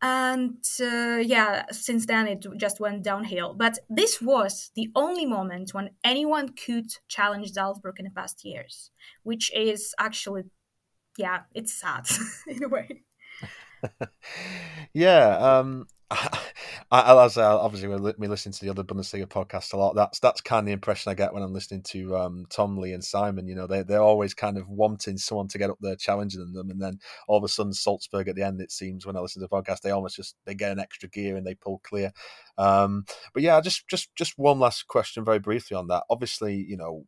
[0.00, 3.54] And uh, yeah, since then it just went downhill.
[3.54, 8.90] But this was the only moment when anyone could challenge Salzburg in the past years,
[9.24, 10.44] which is actually,
[11.16, 12.06] yeah, it's sad
[12.46, 13.02] in a way.
[14.94, 15.86] yeah, um,
[16.90, 20.40] I, as uh, obviously we listen to the other Bundesliga podcast a lot, that's that's
[20.40, 23.46] kind of the impression I get when I'm listening to um, Tom Lee and Simon.
[23.46, 26.70] You know, they they're always kind of wanting someone to get up there challenging them,
[26.70, 26.98] and then
[27.28, 29.62] all of a sudden Salzburg at the end, it seems when I listen to the
[29.62, 32.12] podcast, they almost just they get an extra gear and they pull clear.
[32.58, 36.04] Um, but yeah, just just just one last question, very briefly on that.
[36.10, 37.06] Obviously, you know,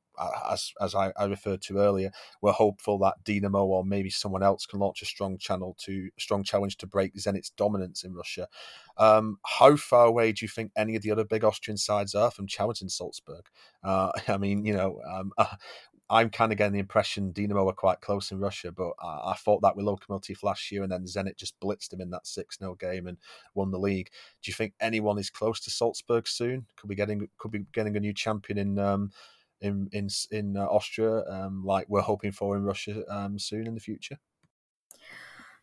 [0.50, 4.66] as as I, I, referred to earlier, we're hopeful that Dinamo or maybe someone else
[4.66, 8.48] can launch a strong channel to strong challenge to break Zenit's dominance in Russia.
[8.96, 12.30] Um, how far away do you think any of the other big Austrian sides are
[12.30, 13.44] from challenging Salzburg?
[13.82, 15.46] Uh, I mean, you know, um, uh,
[16.10, 19.34] I'm kind of getting the impression Dinamo were quite close in Russia, but I, I
[19.38, 22.58] thought that with Lokomotiv last year, and then Zenit just blitzed him in that 6
[22.58, 23.16] 0 game and
[23.54, 24.10] won the league.
[24.42, 26.66] Do you think anyone is close to Salzburg soon?
[26.76, 29.12] Could be getting could be getting a new champion in um,
[29.64, 33.74] in in in uh, Austria, um, like we're hoping for in Russia um, soon in
[33.74, 34.18] the future?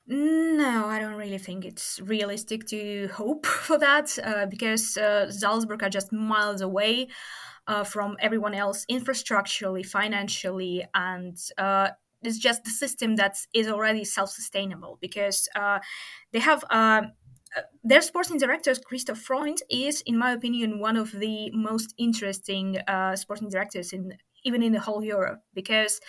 [0.08, 5.84] No, I don't really think it's realistic to hope for that uh, because uh, Salzburg
[5.84, 7.08] are just miles away
[7.68, 11.90] uh, from everyone else infrastructurally, financially, and uh,
[12.24, 15.80] it's just the system that is already self-sustainable because uh,
[16.32, 17.04] they have uh,
[17.84, 23.16] their sporting director Christoph Freund is, in my opinion, one of the most interesting uh,
[23.16, 26.00] sporting directors in even in the whole Europe because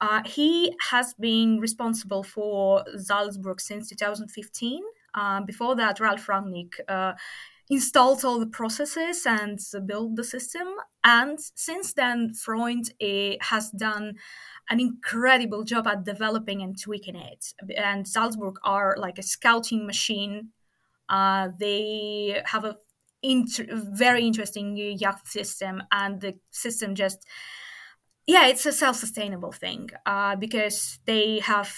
[0.00, 4.82] uh, he has been responsible for Salzburg since 2015
[5.14, 7.14] Um, before that, Ralf Rangnick uh,
[7.68, 10.68] installed all the processes and built the system.
[11.02, 14.14] And since then, Freund uh, has done
[14.68, 17.54] an incredible job at developing and tweaking it.
[17.76, 20.50] And Salzburg are like a scouting machine.
[21.10, 22.76] Uh, they have a
[23.22, 27.26] inter- very interesting youth system, and the system just
[28.26, 31.74] yeah, it's a self-sustainable thing uh, because they have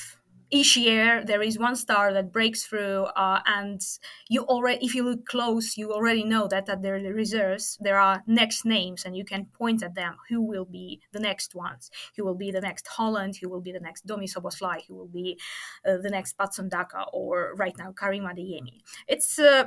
[0.52, 3.80] each year there is one star that breaks through uh, and
[4.28, 8.22] you already if you look close you already know that at the reserves there are
[8.26, 11.90] next names and you can point at them who will be the next ones.
[12.16, 15.08] Who will be the next Haaland who will be the next Domi Szoboszlai who will
[15.08, 15.38] be
[15.86, 18.82] uh, the next Patson Daka or right now Karim Adeyemi.
[19.08, 19.64] It's uh,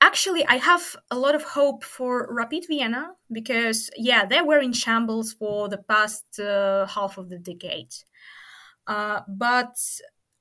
[0.00, 4.72] actually i have a lot of hope for rapid vienna because yeah they were in
[4.72, 7.92] shambles for the past uh, half of the decade
[8.88, 9.76] uh, but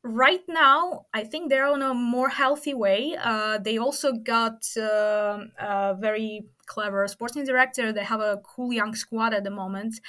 [0.03, 3.17] right now i think they're on a more healthy way.
[3.21, 7.91] Uh, they also got um, a very clever sporting director.
[7.91, 9.99] They have a cool young squad at the moment.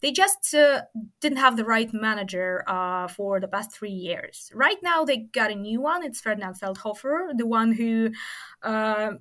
[0.00, 0.82] They just uh,
[1.20, 4.50] didn't have the right manager uh, for the past three years.
[4.54, 6.02] Right now they got a new one.
[6.02, 8.10] It's ferdinand feldhofer the one who
[8.62, 9.12] uh,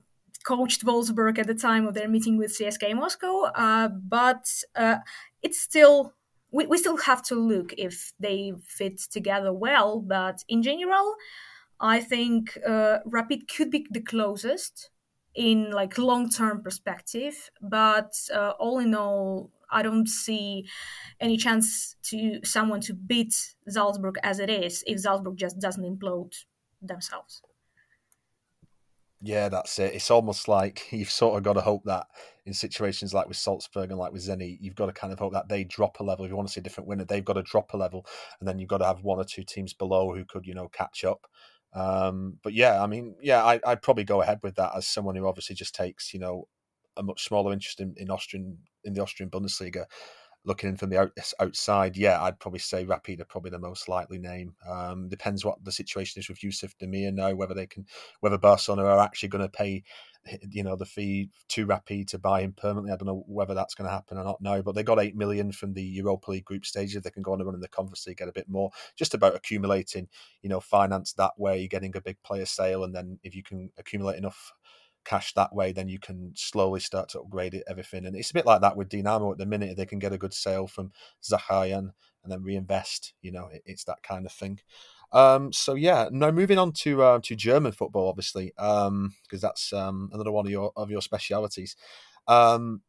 [0.46, 4.98] coached Wolfsberg at the time of their meeting with CSKA Moscow, uh, but uh,
[5.42, 6.14] it's still
[6.56, 10.00] we, we still have to look if they fit together well.
[10.00, 11.16] But in general,
[11.82, 14.90] I think uh, Rapid could be the closest
[15.36, 17.52] in like long term perspective.
[17.62, 20.70] But uh, all in all, I don't see
[21.20, 23.36] any chance to someone to beat
[23.68, 26.34] Salzburg as it is if Salzburg just doesn't implode
[26.82, 27.42] themselves.
[29.26, 29.96] Yeah, that's it.
[29.96, 32.06] It's almost like you've sort of got to hope that
[32.46, 35.34] in situations like with Salzburg and like with Zenit, you've got to kind of hope
[35.34, 36.26] that they drop a level.
[36.26, 38.06] If you want to see a different winner, they've got to drop a level,
[38.40, 40.68] and then you've got to have one or two teams below who could, you know,
[40.68, 41.26] catch up.
[41.74, 45.16] Um, but yeah, I mean, yeah, I, would probably go ahead with that as someone
[45.16, 46.48] who obviously just takes, you know,
[46.96, 49.86] a much smaller interest in, in Austrian in the Austrian Bundesliga
[50.46, 53.90] looking in from the out, outside, yeah, I'd probably say Rapid are probably the most
[53.90, 54.56] likely name.
[54.70, 57.86] Um, depends what the situation is with Yusuf Demir now, whether they can,
[58.20, 59.84] whether Barcelona are actually going to pay,
[60.50, 62.92] you know, the fee to Rapid to buy him permanently.
[62.92, 65.16] I don't know whether that's going to happen or not now, but they got eight
[65.16, 66.96] million from the Europa League group stage.
[66.96, 68.70] If they can go on and run in the Conference League, get a bit more.
[68.96, 70.08] Just about accumulating,
[70.42, 73.72] you know, finance that way, getting a big player sale, and then if you can
[73.78, 74.54] accumulate enough
[75.06, 78.06] cash that way, then you can slowly start to upgrade it, everything.
[78.06, 79.78] And it's a bit like that with Dinamo at the minute.
[79.78, 80.92] They can get a good sale from
[81.24, 81.92] Zakharyan
[82.24, 83.14] and then reinvest.
[83.22, 84.60] You know, it, it's that kind of thing.
[85.12, 89.72] Um, so yeah, now moving on to uh, to German football, obviously, because um, that's
[89.72, 91.76] um, another one of your of your specialities.
[92.28, 92.82] Um,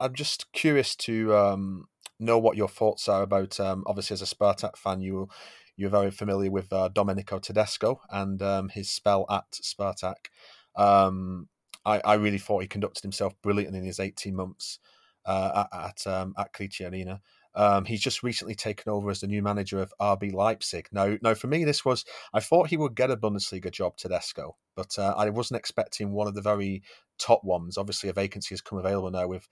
[0.00, 1.84] I'm just curious to um,
[2.18, 3.60] know what your thoughts are about.
[3.60, 5.28] Um, obviously, as a Spartak fan, you
[5.76, 10.26] you're very familiar with uh, Domenico Tedesco and um, his spell at Spartak.
[10.76, 11.48] Um,
[11.84, 14.78] I, I, really thought he conducted himself brilliantly in his 18 months
[15.26, 17.20] uh, at at, um, at Otkritie Arena.
[17.54, 20.88] Um, he's just recently taken over as the new manager of RB Leipzig.
[20.90, 24.56] Now, now for me, this was I thought he would get a Bundesliga job, Tedesco,
[24.74, 26.82] but uh, I wasn't expecting one of the very
[27.18, 27.76] top ones.
[27.76, 29.48] Obviously, a vacancy has come available now with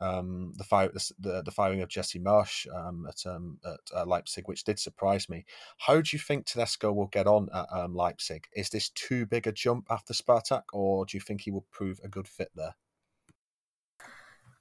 [0.00, 4.48] um, the, fire, the, the firing of Jesse Marsch um, at, um, at uh, Leipzig,
[4.48, 5.44] which did surprise me.
[5.78, 8.46] How do you think Tedesco will get on at um, Leipzig?
[8.54, 12.00] Is this too big a jump after Spartak, or do you think he will prove
[12.02, 12.74] a good fit there?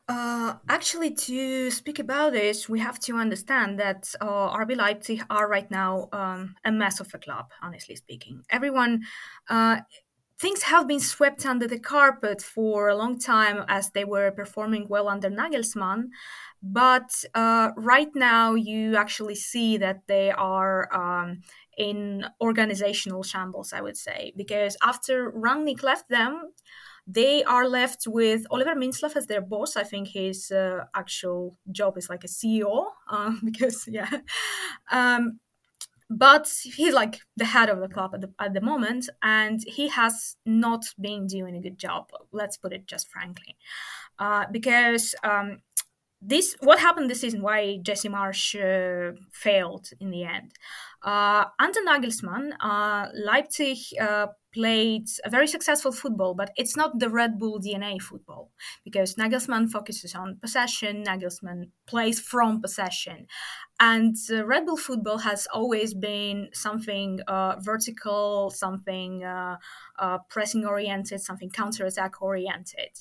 [0.09, 5.47] Uh, actually, to speak about this, we have to understand that uh, RB Leipzig are
[5.47, 8.41] right now um, a mess of a club, honestly speaking.
[8.49, 9.03] Everyone
[9.51, 9.81] uh,
[10.39, 14.87] things have been swept under the carpet for a long time as they were performing
[14.87, 16.05] well under Nagelsmann.
[16.63, 21.41] But uh, right now, you actually see that they are um,
[21.77, 26.53] in organizational shambles, I would say, because after Rangnick left them,
[27.05, 29.75] they are left with Oliver Mintzlaff as their boss.
[29.75, 34.09] I think his uh, actual job is like a CEO, uh, because, yeah.
[34.91, 35.39] Um,
[36.09, 39.89] but he's like the head of the club at the, at the moment and he
[39.89, 43.55] has not been doing a good job let's put it just frankly.
[44.17, 45.59] Uh, because um,
[46.21, 50.51] this what happened this season why jesse marsch uh, failed in the end?
[51.03, 57.09] Uh, under nagelsmann uh, leipzig uh, played a very successful football, but it's not the
[57.09, 58.51] Red Bull DNA football
[58.83, 63.27] because Nagelsmann focuses on possession, Nagelsmann plays from possession.
[63.79, 69.57] And uh, Red Bull football has always been something uh, vertical, something uh,
[69.97, 72.91] uh pressing oriented, something counter attack oriented.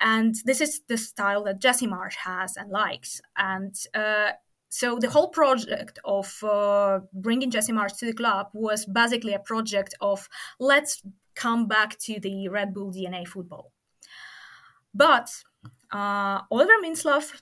[0.00, 3.20] And this is the style that Jesse Marsch has and likes.
[3.36, 4.32] And uh,
[4.70, 9.40] so the whole project of uh, bringing Jesse Marsch to the club was basically a
[9.40, 10.28] project of
[10.60, 11.02] let's
[11.34, 13.72] come back to the Red Bull DNA football.
[14.94, 15.28] But
[15.92, 17.32] uh, Oliver Mintzlaff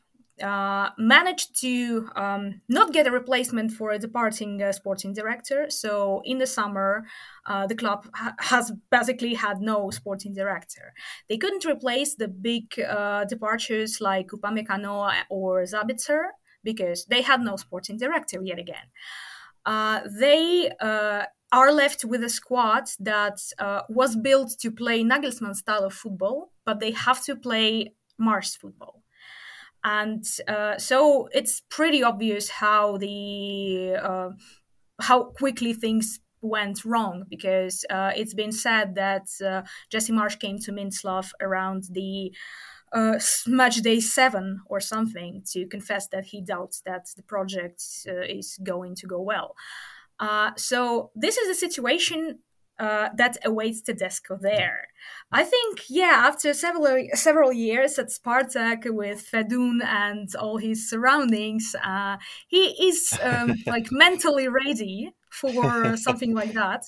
[0.43, 5.66] uh, managed to um, not get a replacement for a departing uh, sporting director.
[5.68, 7.05] So in the summer,
[7.45, 10.95] uh, the club ha- has basically had no sporting director.
[11.29, 16.29] They couldn't replace the big uh, departures like Upamecano or Sabitzer
[16.73, 18.89] because they had no sporting director yet again.
[19.64, 23.39] Uh, they uh, are left with a squad that
[23.89, 29.03] was built to play Nagelsmann style of football, but they have to play Marsch football
[29.85, 34.31] and uh, so it's pretty obvious how the uh,
[35.01, 40.59] how quickly things went wrong because uh, it's been said that uh, Jesse Marsch came
[40.59, 42.33] to Mintzlaff around the
[42.93, 48.20] uh, match day seven or something to confess that he doubts that the project uh,
[48.20, 49.55] is going to go well.
[50.57, 52.39] so this is a situation
[52.78, 54.86] uh, that awaits Tedesco there.
[55.32, 61.74] I think, yeah, after several several years at Spartak with Fedun and all his surroundings,
[61.84, 66.84] uh, he is um, like mentally ready for something like that.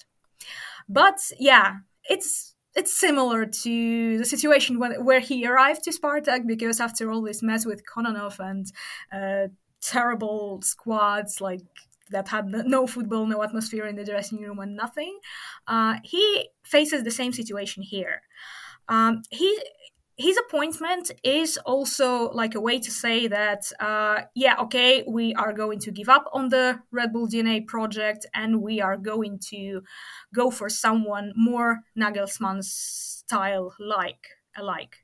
[0.88, 1.78] But yeah,
[2.08, 7.22] it's it's similar to the situation when, where he arrived to Spartak because after all
[7.22, 8.66] this mess with Kononov and
[9.12, 9.48] uh,
[9.80, 11.62] terrible squads like
[12.10, 15.18] that had no football, no atmosphere in the dressing room, and nothing.
[15.66, 18.22] Uh, he faces the same situation here.
[18.88, 19.58] Um, he
[20.20, 25.52] his appointment is also like a way to say that uh, yeah okay we are
[25.52, 29.80] going to give up on the red bull dna project and we are going to
[30.34, 34.96] go for someone more nagelsmann style like alike.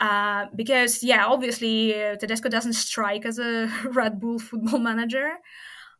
[0.00, 5.32] Uh, because yeah obviously uh, tedesco doesn't strike as a red bull football manager.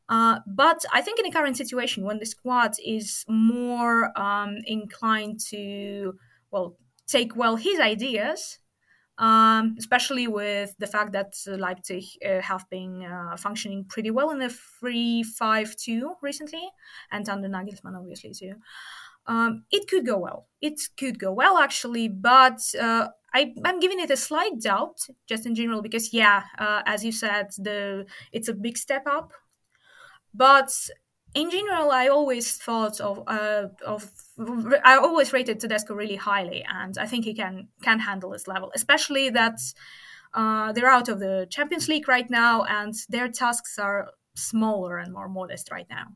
[0.09, 5.41] Uh, but I think in the current situation, when the squad is more um, inclined
[5.49, 6.12] to,
[6.51, 6.77] well,
[7.07, 8.59] take well his ideas,
[9.19, 14.39] um, especially with the fact that Leipzig uh, have been uh, functioning pretty well in
[14.39, 16.69] the 3-5-2 recently,
[17.11, 18.55] and under Nagelsmann obviously too.
[19.27, 20.49] Um, it could go well.
[20.61, 25.47] It could go well actually, but uh, I, am giving it a slight doubt just
[25.47, 29.33] in general because yeah, uh, as you said, the it's a big step up
[30.35, 30.77] but
[31.35, 34.11] in general, I always thought of uh, of
[34.85, 38.70] I always rated Tedesco really highly, and I think he can can handle this level,
[38.74, 39.59] especially that
[40.32, 45.12] uh, they're out of the Champions League right now, and their tasks are smaller and
[45.12, 46.07] more modest right now.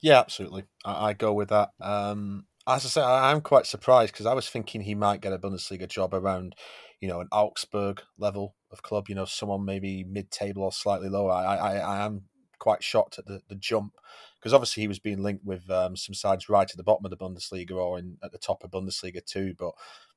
[0.00, 0.64] Yeah, absolutely.
[0.84, 1.70] I, I go with that.
[1.80, 5.32] Um, as I say, I, am quite surprised because I was thinking he might get
[5.32, 6.54] a Bundesliga job around,
[7.00, 9.08] you know, an Augsburg level of club.
[9.08, 11.32] You know, someone maybe mid-table or slightly lower.
[11.32, 12.24] I, I, I am
[12.62, 13.94] quite shocked at the, the jump
[14.38, 17.10] because obviously he was being linked with um, some sides right at the bottom of
[17.10, 19.52] the Bundesliga or in at the top of Bundesliga too.
[19.58, 19.72] But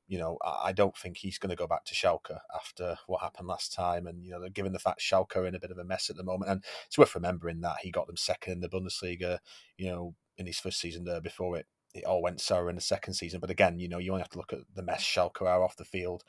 [0.07, 3.47] you know, I don't think he's going to go back to Schalke after what happened
[3.47, 4.05] last time.
[4.05, 6.15] And, you know, given the fact Schalke are in a bit of a mess at
[6.15, 9.39] the moment, and it's worth remembering that he got them second in the Bundesliga,
[9.77, 11.65] you know, in his first season there before it,
[11.95, 13.39] it all went sour in the second season.
[13.39, 15.75] But again, you know, you only have to look at the mess Schalke are off
[15.75, 16.23] the field.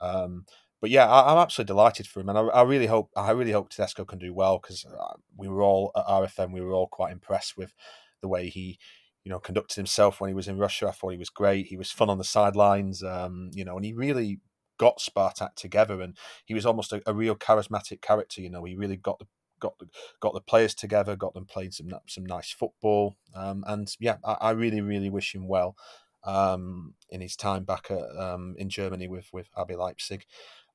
[0.00, 0.46] Um,
[0.80, 3.52] but yeah, I, am absolutely delighted for him, and I, I, really hope I really
[3.52, 6.88] hope Tedesco can do well because uh, we were all at RFN, we were all
[6.88, 7.74] quite impressed with
[8.20, 8.78] the way he,
[9.24, 10.88] you know, conducted himself when he was in Russia.
[10.88, 11.66] I thought he was great.
[11.66, 14.40] He was fun on the sidelines, um, you know, and he really
[14.78, 18.40] got Spartak together, and he was almost a, a real charismatic character.
[18.40, 19.26] You know, he really got the
[19.60, 19.88] got the,
[20.20, 24.36] got the players together, got them playing some some nice football, um, and yeah, I,
[24.40, 25.76] I, really really wish him well
[26.24, 30.24] um, in his time back at, um, in Germany with with RB Leipzig.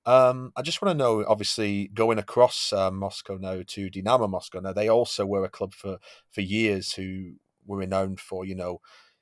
[0.06, 4.60] Um, I just want to know, obviously, going across uh, Moscow now to Dynamo Moscow.
[4.60, 5.98] Now, they also were a club for
[6.32, 7.34] for years who
[7.66, 8.82] were renowned for, you know,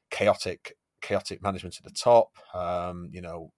[0.10, 2.38] chaotic chaotic management at the top.
[2.54, 3.52] Um, you know,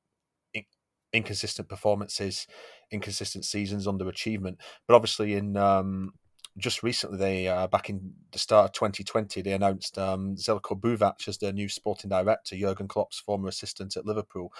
[0.54, 0.66] in-
[1.14, 2.48] inconsistent performances,
[2.92, 4.58] inconsistent seasons, underachievement.
[4.88, 6.14] But obviously, in um,
[6.58, 11.28] just recently, they uh, back in the start of 2020, they announced um, Zeljko Buvac
[11.28, 14.54] as their new sporting director, Jurgen Klopp's former assistant at Liverpool.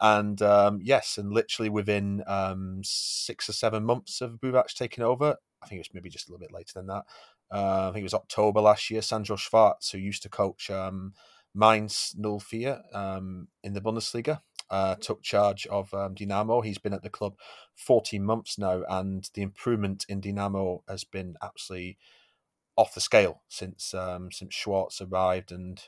[0.00, 5.36] And um, yes, and literally within um, six or seven months of Buvac taking over,
[5.62, 7.04] I think it was maybe just a little bit later than that.
[7.50, 9.02] Uh, I think it was October last year.
[9.02, 11.12] Sandro Schwarz, who used to coach um,
[11.54, 14.40] Mainz 04 um, in the Bundesliga,
[14.70, 16.60] uh, took charge of um, Dynamo.
[16.60, 17.36] He's been at the club
[17.76, 21.98] 14 months now, and the improvement in Dinamo has been absolutely
[22.76, 25.52] off the scale since um, since Schwarz arrived.
[25.52, 25.80] And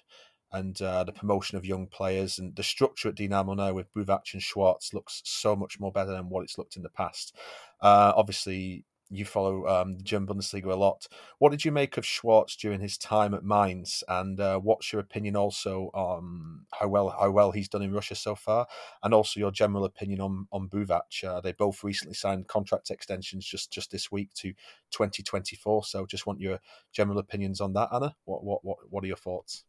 [0.52, 4.32] and uh, the promotion of young players and the structure at Dinamo now with Buvac
[4.32, 7.34] and Schwarz looks so much more better than what it's looked in the past.
[7.80, 11.06] Uh, obviously, you follow um, the German Bundesliga a lot.
[11.38, 15.00] What did you make of Schwarz during his time at Mainz, and uh, what's your
[15.00, 18.66] opinion also on how well how well he's done in Russia so far,
[19.02, 21.24] and also your general opinion on on Buvac?
[21.24, 24.52] Uh, they both recently signed contract extensions just just this week to
[24.90, 25.84] 2024.
[25.84, 26.58] So, just want your
[26.92, 28.16] general opinions on that, Anna.
[28.24, 29.64] What what what what are your thoughts?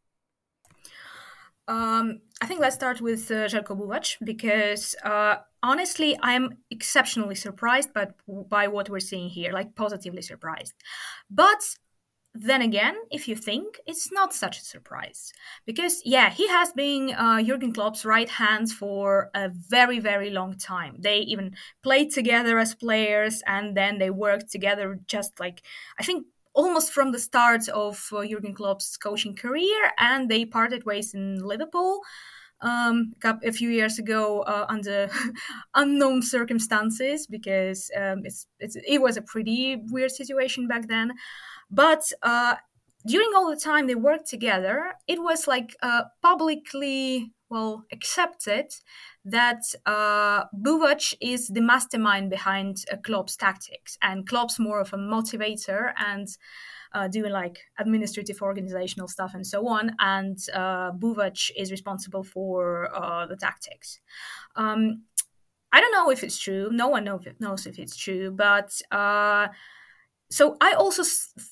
[1.67, 7.93] Um, I think let's start with uh, Željko Buvac because uh, honestly, I'm exceptionally surprised
[7.93, 10.73] by, by what we're seeing here, like positively surprised.
[11.29, 11.61] But
[12.33, 15.33] then again, if you think, it's not such a surprise.
[15.65, 20.55] Because, yeah, he has been uh, Jurgen Klopp's right hand for a very, very long
[20.57, 20.97] time.
[20.99, 25.63] They even played together as players and then they worked together just like,
[25.99, 26.27] I think
[26.57, 31.37] almost from the start of uh, Jurgen Klopp's coaching career, and they parted ways in
[31.37, 32.01] Liverpool
[32.61, 35.07] um, a few years ago uh, under
[35.75, 41.11] unknown circumstances because um, it's, it's, it was a pretty weird situation back then.
[41.69, 42.55] But uh,
[43.05, 48.73] during all the time they worked together, it was like uh, publicly well accepted
[49.25, 54.97] that uh, Buvac is the mastermind behind uh, Klopp's tactics, and Klopp's more of a
[54.97, 56.27] motivator and
[56.93, 59.91] uh, doing like administrative organizational stuff and so on.
[59.99, 63.99] And uh, Buvac is responsible for uh, the tactics.
[64.55, 65.03] Um,
[65.71, 66.69] I don't know if it's true.
[66.71, 69.47] No one know if knows if it's true, but uh,
[70.29, 71.03] so I also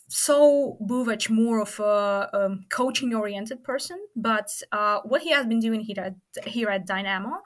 [0.10, 5.80] saw Buvac more of a um, coaching-oriented person, but uh, what he has been doing
[5.80, 7.42] here at here at Dynamo,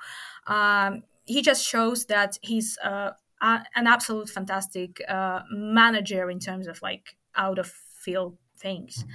[0.48, 3.12] um, he just shows that he's uh,
[3.42, 9.06] a, an absolute fantastic uh, manager in terms of like out of field things.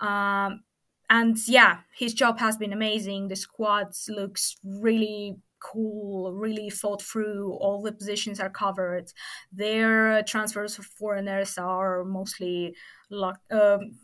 [0.00, 0.62] Um,
[1.08, 3.28] and yeah, his job has been amazing.
[3.28, 5.36] The squad looks really
[5.72, 7.52] cool, really thought through.
[7.60, 9.12] All the positions are covered.
[9.52, 12.74] Their transfers of foreigners are mostly
[13.50, 13.98] um,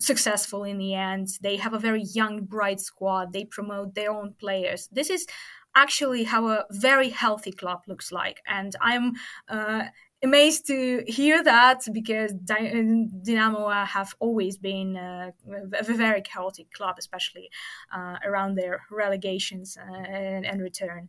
[0.00, 1.28] successful in the end.
[1.42, 3.32] They have a very young, bright squad.
[3.32, 4.88] They promote their own players.
[4.92, 5.26] This is
[5.74, 8.40] actually how a very healthy club looks like.
[8.46, 9.12] And I'm
[9.48, 9.84] uh,
[10.22, 15.30] amazed to hear that because Dynamo have always been uh,
[15.78, 17.50] a very chaotic club, especially
[17.94, 21.08] uh, around their relegations uh, and, and return.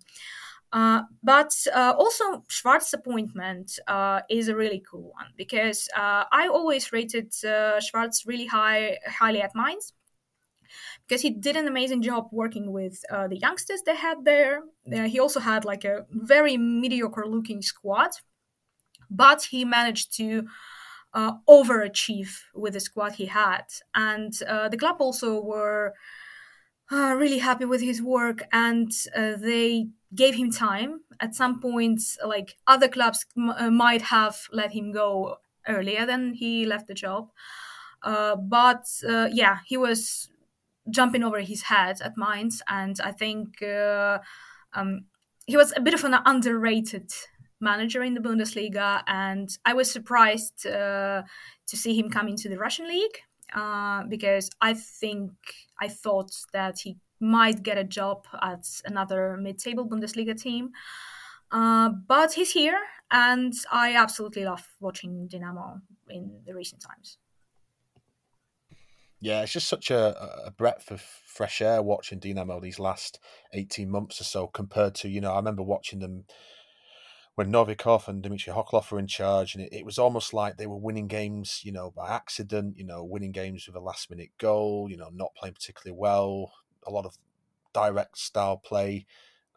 [0.72, 6.92] Uh, but uh, also Schwarz's appointment uh, is a really cool one because I always
[6.92, 9.94] rated Schwarz really high, highly at Mainz
[11.08, 14.62] because he did an amazing job working with uh, the youngsters they had there.
[14.94, 18.12] Uh, he also had like a very mediocre looking squad
[19.10, 20.48] but he managed to
[21.14, 23.64] uh, overachieve with the squad he had.
[23.96, 25.94] And uh, the club also were
[26.92, 31.02] uh, really happy with his work and uh, they gave him time.
[31.20, 35.38] At some points, like other clubs m- uh, might have let him go
[35.68, 37.30] earlier than he left the job.
[38.02, 38.86] Uh, but
[39.32, 40.30] yeah, he was
[40.90, 43.62] jumping over his head at Mainz, and I think
[44.74, 45.06] um,
[45.46, 47.12] he was a bit of an underrated
[47.60, 51.24] manager in the Bundesliga, and I was surprised uh,
[51.68, 53.18] to see him come into the Russian league
[53.54, 55.32] uh, because I think
[55.82, 60.70] I thought that he might get a job at another mid-table Bundesliga team.
[61.52, 62.80] Uh, but he's here,
[63.12, 67.18] and I absolutely love watching Dinamo in the recent times.
[69.22, 73.20] Yeah, it's just such a, a breadth of fresh air watching Dinamo these last
[73.54, 76.24] 18 months or so compared to, you know, I remember watching them
[77.40, 80.68] when Novikov and Dmitry Khokhlov were in charge, and it, it, was almost like they
[80.68, 84.32] were winning games, you know, by accident, you know, winning games with a last minute
[84.38, 86.52] goal, you know, not playing particularly well,
[86.86, 87.18] a lot of
[87.72, 89.06] direct style play,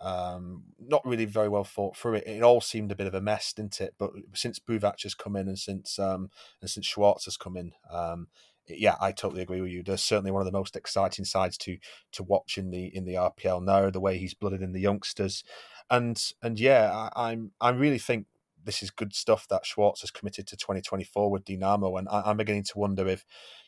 [0.01, 2.25] um, not really very well thought through it.
[2.25, 3.95] It all seemed a bit of a mess, didn't it?
[3.99, 6.31] But since Buvac has come in and since um,
[6.61, 8.29] and since Schwarz has come in, um,
[8.69, 9.83] yeah, I totally agree with you.
[9.83, 11.79] They're certainly one of the most exciting sides to
[12.13, 13.91] to watch in the in the RPL now.
[13.91, 15.45] The way he's blooded in the youngsters,
[15.91, 18.27] and and yeah, I, I'm I really think
[18.65, 22.37] this is good stuff that Schwarz has committed to 2024 with Dinamo, and I, am
[22.37, 23.25] beginning to wonder if,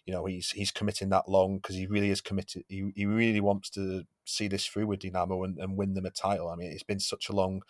[0.07, 2.65] you know, he's he's committing that long because he really is committed.
[2.69, 6.11] He, he really wants to see this through with Dinamo and, and win them a
[6.11, 6.49] title.
[6.49, 7.63] I mean, it's been such a long,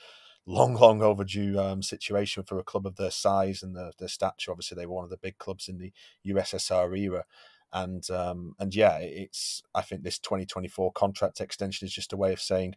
[0.47, 4.51] long, long overdue um, situation for a club of their size and their, stature.
[4.51, 5.93] Obviously, they were one of the big clubs in the
[6.27, 7.25] USSR era,
[7.73, 12.33] and um, and yeah, it's I think this 2024 contract extension is just a way
[12.33, 12.75] of saying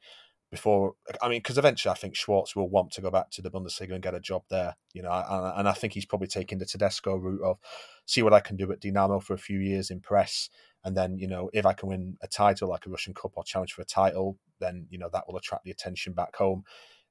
[0.50, 0.94] before.
[1.22, 3.94] I mean, because eventually I think Schwarz will want to go back to the Bundesliga
[3.94, 4.76] and get a job there.
[4.94, 7.58] You know, and, and I think he's probably taking the Tedesco route of
[8.06, 10.50] see what I can do at Dinamo for a few years, impress,
[10.86, 13.44] and then you know if I can win a title like a Russian Cup or
[13.44, 16.64] challenge for a title, then you know that will attract the attention back home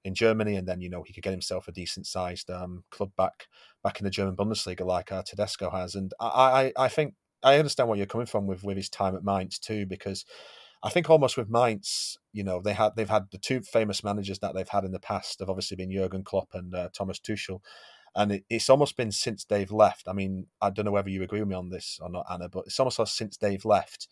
[0.06, 3.10] in Germany, and then you know he could get himself a decent sized um, club
[3.16, 3.48] back
[3.82, 5.94] back in the German Bundesliga like uh, Tedesco has.
[5.96, 9.16] And I, I I think I understand where you're coming from with with his time
[9.16, 10.24] at Mainz too, because
[10.82, 14.38] I think almost with Mainz, you know, they had they've had the two famous managers
[14.38, 17.60] that they've had in the past have obviously been Jurgen Klopp and uh, Thomas Tuchel,
[18.14, 20.06] and it, it's almost been since they've left.
[20.06, 22.48] I mean, I don't know whether you agree with me on this or not, Anna,
[22.48, 24.06] but it's almost like since they've left,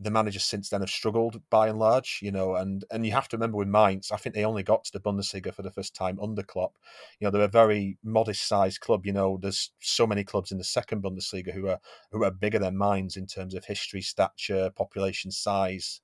[0.00, 3.28] the managers since then have struggled by and large, you know, and and you have
[3.28, 5.94] to remember with Mainz, I think they only got to the Bundesliga for the first
[5.94, 6.78] time under Klopp.
[7.18, 9.04] You know, they're a very modest sized club.
[9.04, 11.80] You know, there's so many clubs in the second Bundesliga who are
[12.12, 16.00] who are bigger than Mainz in terms of history, stature, population size,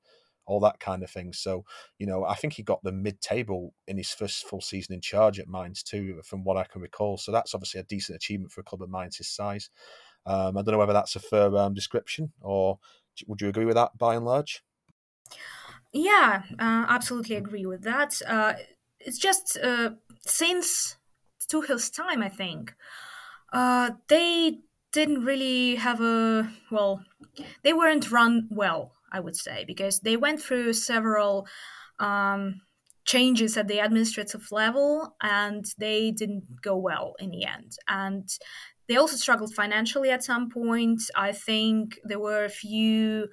[0.47, 1.32] all that kind of thing.
[1.32, 1.64] So,
[1.99, 5.01] you know, I think he got the mid table in his first full season in
[5.01, 7.16] charge at Mainz too, from what I can recall.
[7.16, 9.70] So that's obviously a decent achievement for a club of Mainz's size.
[10.26, 12.78] Um, I don't know whether that's a fair um, description or
[13.26, 14.62] would you agree with that by and large?
[15.92, 18.20] Yeah, uh, absolutely agree with that.
[18.26, 18.54] Uh,
[18.98, 19.90] it's just uh,
[20.20, 20.96] since
[21.48, 22.74] Tuchel's time, I think,
[23.52, 24.60] uh, they
[24.92, 27.04] didn't really have a well,
[27.62, 31.46] they weren't run well, I would say, because they went through several
[31.98, 32.62] um,
[33.04, 37.76] changes at the administrative level and they didn't go well in the end.
[37.88, 38.28] And
[38.89, 41.03] they also struggled financially at some point.
[41.16, 43.28] I think there were a few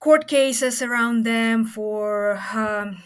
[0.00, 3.02] court cases around them for um,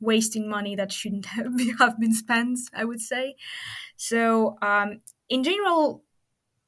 [0.00, 1.26] wasting money that shouldn't
[1.78, 3.36] have been spent, I would say.
[3.96, 6.02] So, um, in general,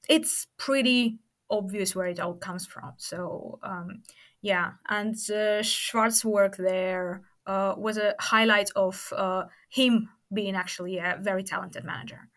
[0.09, 1.19] it's pretty
[1.51, 2.93] obvious where it all comes from.
[2.99, 4.03] So, um,
[4.43, 10.99] yeah, and uh, Schwarz work there uh, was a highlight of uh, him being actually
[10.99, 12.29] a very talented manager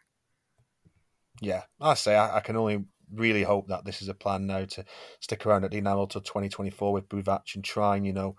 [1.42, 4.66] yeah, I say I, I, can only really hope that this is a plan now
[4.66, 4.86] to
[5.20, 8.36] stick around at Dinamo till 2024 with Buvac and trying, you know,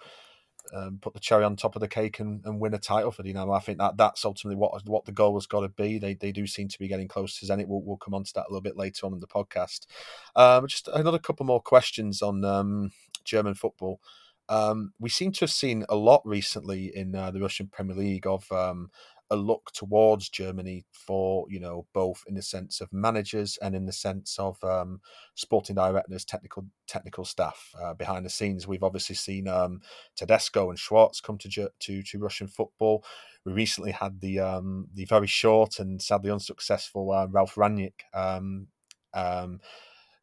[0.75, 3.23] um, put the cherry on top of the cake and, and win a title for
[3.23, 3.57] Dinamo.
[3.57, 5.99] I think that that's ultimately what what the goal has got to be.
[5.99, 7.69] They they do seem to be getting close to Zenit.
[7.69, 9.87] We'll, we'll come on to that a little bit later on in the podcast.
[10.35, 12.91] Um, just another couple more questions on um,
[13.25, 14.01] German football.
[14.49, 18.27] Um, we seem to have seen a lot recently in uh, the Russian Premier League
[18.27, 18.91] of um,
[19.31, 23.87] a look towards Germany for you know both in the sense of managers and in
[23.87, 25.01] the sense of um,
[25.35, 28.67] sporting directors, technical technical staff uh, behind the scenes.
[28.67, 29.81] We've obviously seen um,
[30.17, 33.05] Tedesco and Schwarz come to to to Russian football.
[33.45, 38.69] We recently had the um, the very short and sadly unsuccessful uh, Ralf Rangnick um,
[39.13, 39.61] um,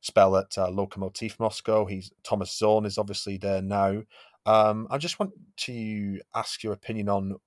[0.02, 1.86] spell at uh, Lokomotiv Moscow.
[1.86, 4.04] He's Thomas Zorn is obviously there now.
[4.46, 7.38] Um, I just want to ask your opinion on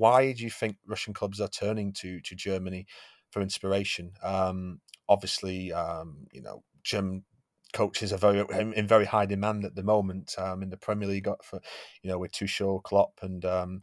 [0.00, 2.86] why do you think Russian clubs are turning to to Germany
[3.30, 4.12] for inspiration?
[4.22, 4.80] Um,
[5.10, 7.24] obviously, um, you know, German
[7.74, 8.42] coaches are very
[8.74, 11.60] in very high demand at the moment um, in the Premier League for
[12.02, 13.82] you know with Tuchel, Klopp, and um,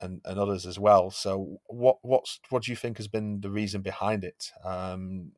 [0.00, 1.10] and and others as well.
[1.10, 4.52] So, what what's what do you think has been the reason behind it?
[4.64, 5.32] Um,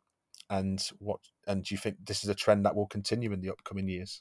[0.50, 3.50] and what and do you think this is a trend that will continue in the
[3.50, 4.20] upcoming years?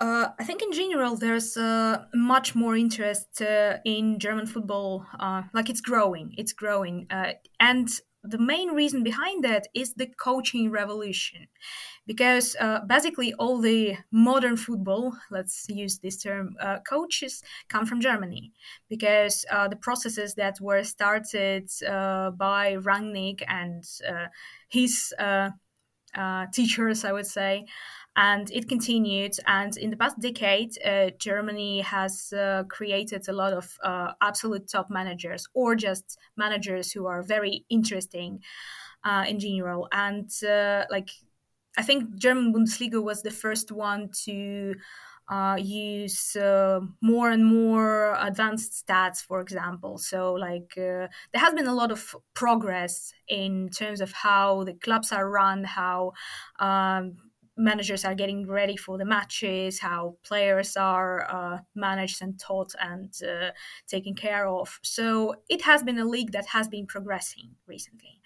[0.00, 5.04] Uh, I think in general there's uh, much more interest uh, in German football.
[5.18, 7.86] Uh, like it's growing, it's growing, uh, and
[8.22, 11.48] the main reason behind that is the coaching revolution,
[12.06, 16.54] because uh, basically all the modern football, let's use this term,
[16.86, 18.52] coaches come from Germany,
[18.90, 23.84] because the processes that were started by Rangnick and
[24.68, 25.14] his
[26.52, 27.64] teachers, I would say
[28.16, 29.34] and it continued.
[29.46, 34.68] And in the past decade, uh, Germany has uh, created a lot of uh, absolute
[34.68, 38.40] top managers, or just managers who are very interesting
[39.04, 39.88] uh, in general.
[39.92, 41.10] And uh, like,
[41.78, 44.74] I think German Bundesliga was the first one to.
[45.32, 46.36] Uh, use
[47.00, 49.96] more and more advanced stats, for example.
[49.96, 55.12] So, like, there has been a lot of progress in terms of how the clubs
[55.12, 56.14] are run, how
[56.58, 57.29] um,
[57.60, 63.12] managers are getting ready for the matches, how players are uh, managed and taught and
[63.22, 63.50] uh,
[63.86, 64.80] taken care of.
[64.82, 68.20] So it has been a league that has been progressing recently.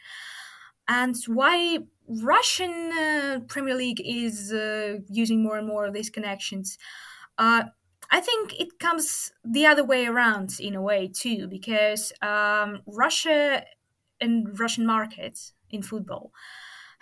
[0.87, 6.78] And why Russian uh, Premier League is uh, using more and more of these connections,
[7.39, 7.64] uh,
[8.11, 13.64] I think it comes the other way around in a way too, because um, Russia
[14.20, 16.32] and Russian markets in football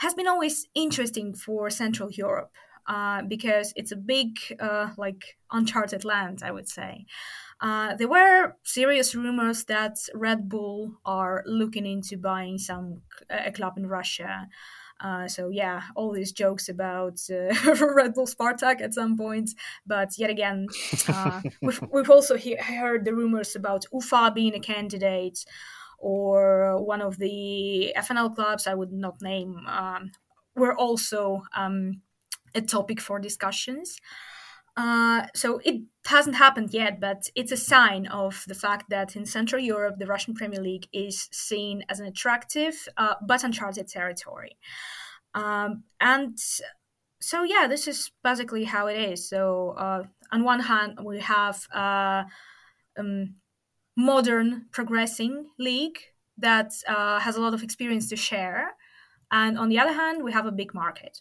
[0.03, 2.53] has been always interesting for Central Europe
[2.89, 7.07] uh, because it's a big, uh, like, uncharted land, I would say.
[7.61, 13.75] Uh, there were serious rumors that Red Bull are looking into buying some a club
[13.77, 14.49] in Russia.
[14.99, 17.55] Uh, so yeah, all these jokes about uh,
[17.95, 19.51] Red Bull Spartak at some point,
[19.87, 20.67] but yet again,
[21.09, 25.45] uh, we've, we've also he- heard the rumors about Ufa being a candidate,
[26.03, 30.11] or one of the FNL clubs I would not name um,
[30.57, 32.03] were also um,
[32.55, 33.99] a topic for discussions.
[34.77, 39.25] Uh, so it hasn't happened yet, but it's a sign of the fact that in
[39.25, 44.57] Central Europe, the Russian Premier League is seen as an attractive uh, but uncharted territory.
[45.35, 46.37] Um, and
[47.21, 49.29] so, yeah, this is basically how it is.
[49.29, 52.25] So, uh, on one hand, we have uh,
[52.99, 53.37] um,
[53.97, 55.99] modern, progressing league
[56.39, 58.75] that uh, has a lot of experience to share,
[59.31, 61.21] and on the other hand, we have a big market.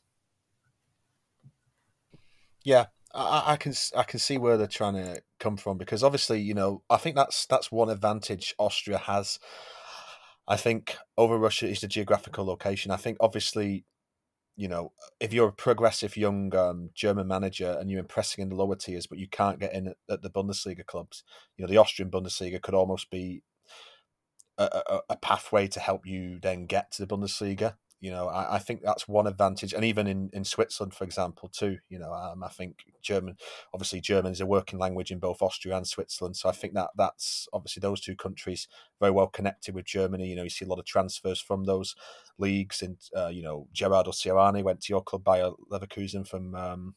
[2.64, 6.40] Yeah, I, I, can I can see where they're trying to come from because obviously
[6.40, 9.40] you know I think that's that's one advantage Austria has.
[10.48, 12.92] I think over Russia is the geographical location.
[12.92, 13.86] I think obviously,
[14.56, 18.56] you know, if you're a progressive young um, German manager and you're impressing in the
[18.56, 21.24] lower tiers, but you can't get in at, at the Bundesliga clubs,
[21.58, 23.44] you know, the Austrian Bundesliga could almost be
[24.58, 27.76] a, a, a pathway to help you then get to the Bundesliga.
[28.02, 31.50] You know, I, I, think that's one advantage, and even in, in Switzerland, for example,
[31.50, 31.78] too.
[31.88, 33.38] You know, um, I think German,
[33.76, 36.90] obviously, German is a working language in both Austria and Switzerland, so I think that
[36.98, 38.68] that's obviously those two countries
[39.00, 40.30] very well connected with Germany.
[40.30, 41.96] You know, you see a lot of transfers from those
[42.40, 46.96] leagues, and uh, you know, Gerardo Seoane went to your club Bayer Leverkusen from um,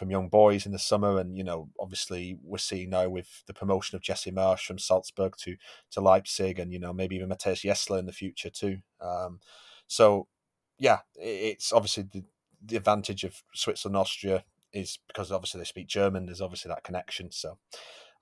[0.00, 3.52] from young boys in the summer, and you know, obviously we're seeing now with the
[3.52, 5.56] promotion of Jesse Marsch from Salzburg to
[5.90, 8.78] to Leipzig, and you know maybe even Matthias Jaissle in the future too.
[9.02, 9.40] Um,
[9.90, 10.28] so,
[10.78, 12.22] yeah, it's obviously the,
[12.64, 16.26] the advantage of Switzerland, Austria is because obviously they speak German.
[16.26, 17.32] There's obviously that connection.
[17.32, 17.58] So.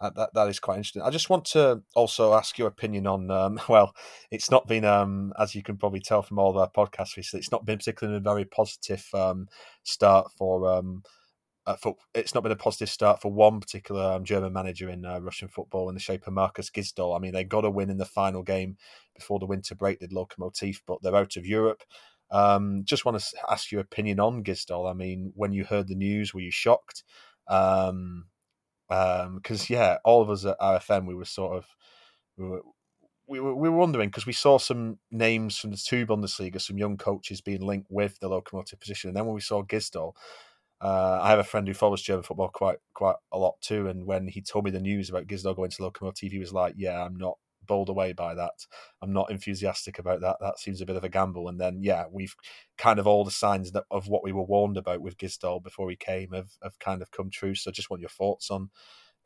[0.01, 1.03] Uh, that that is quite interesting.
[1.03, 3.33] I just want to also ask your opinion on.
[3.33, 3.97] Um, well,
[4.31, 7.51] it's not been, um, as you can probably tell from all our podcasts recently, it's
[7.51, 9.49] not been particularly a very positive um,
[9.83, 11.03] start for um,
[11.69, 15.05] uh, for, it's not been a positive start for one particular um, German manager in
[15.05, 17.15] uh, Russian football in the shape of Markus Gisdol.
[17.15, 18.79] I mean, they got a win in the final game
[19.15, 21.83] before the winter break, did Lokomotiv, but they're out of Europe.
[22.31, 24.91] Um, just want to ask your opinion on Gisdol.
[24.91, 27.05] I mean, when you heard the news, were you shocked?
[27.47, 28.25] Because um,
[28.91, 31.67] um, yeah, all of us at RFN, we were sort of
[32.39, 32.63] we were,
[33.27, 36.79] we were, we were wondering because we saw some names from the two Bundesliga, some
[36.79, 40.15] young coaches being linked with the Lokomotiv position, and then when we saw Gisdol,
[40.81, 44.07] uh, I have a friend who follows German football quite quite a lot too, and
[44.07, 47.03] when he told me the news about Gisdol going to Lokomotiv, he was like, "Yeah,
[47.05, 48.67] I'm not bowled away by that.
[49.03, 50.37] I'm not enthusiastic about that.
[50.41, 52.35] That seems a bit of a gamble." And then, yeah, we've
[52.77, 55.91] kind of all the signs that of what we were warned about with Gisdol before
[55.91, 57.55] he came have, have kind of come true.
[57.57, 58.71] So, I just want your thoughts on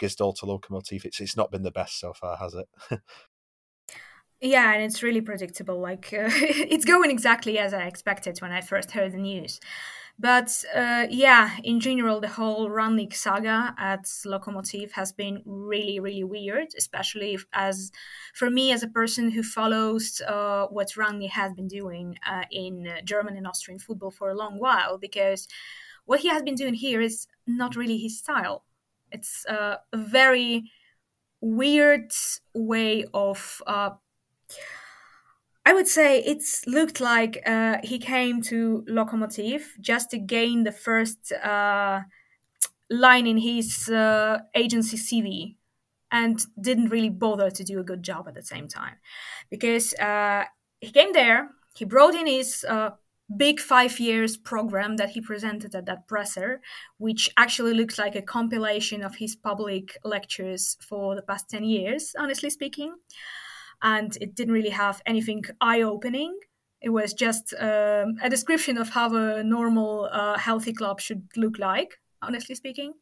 [0.00, 1.04] Gisdol to Lokomotiv.
[1.04, 3.00] It's it's not been the best so far, has it?
[4.44, 5.78] Yeah, and it's really predictable.
[5.78, 9.60] Like uh, it's going exactly as I expected when I first heard the news.
[10.18, 16.22] But uh, yeah, in general, the whole Rangnick saga at Lokomotiv has been really, really
[16.22, 17.90] weird, especially if, as
[18.34, 22.86] for me as a person who follows uh, what Rangnick has been doing uh, in
[23.04, 25.48] German and Austrian football for a long while, because
[26.04, 28.64] what he has been doing here is not really his style.
[29.10, 30.70] It's uh, a very
[31.40, 32.12] weird
[32.54, 33.90] way of uh,
[35.72, 40.70] I would say it's looked like uh, he came to Lokomotiv just to gain the
[40.70, 42.02] first uh,
[42.90, 45.56] line in his uh, agency CV
[46.10, 48.96] and didn't really bother to do a good job at the same time.
[49.48, 50.44] Because uh,
[50.82, 52.90] he came there, he brought in his uh,
[53.34, 56.60] big five years program that he presented at that presser,
[56.98, 62.14] which actually looks like a compilation of his public lectures for the past 10 years,
[62.18, 62.94] honestly speaking
[63.82, 66.38] and it didn't really have anything eye-opening.
[66.80, 71.58] It was just um, a description of how a normal, uh, healthy club should look
[71.58, 72.94] like, honestly speaking.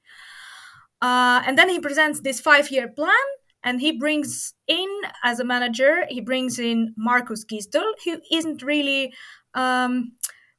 [1.01, 3.27] Uh, and then he presents this five-year plan,
[3.63, 4.89] and he brings in
[5.23, 9.13] as a manager, he brings in Markus Gisdol, who isn't really
[9.55, 10.13] um,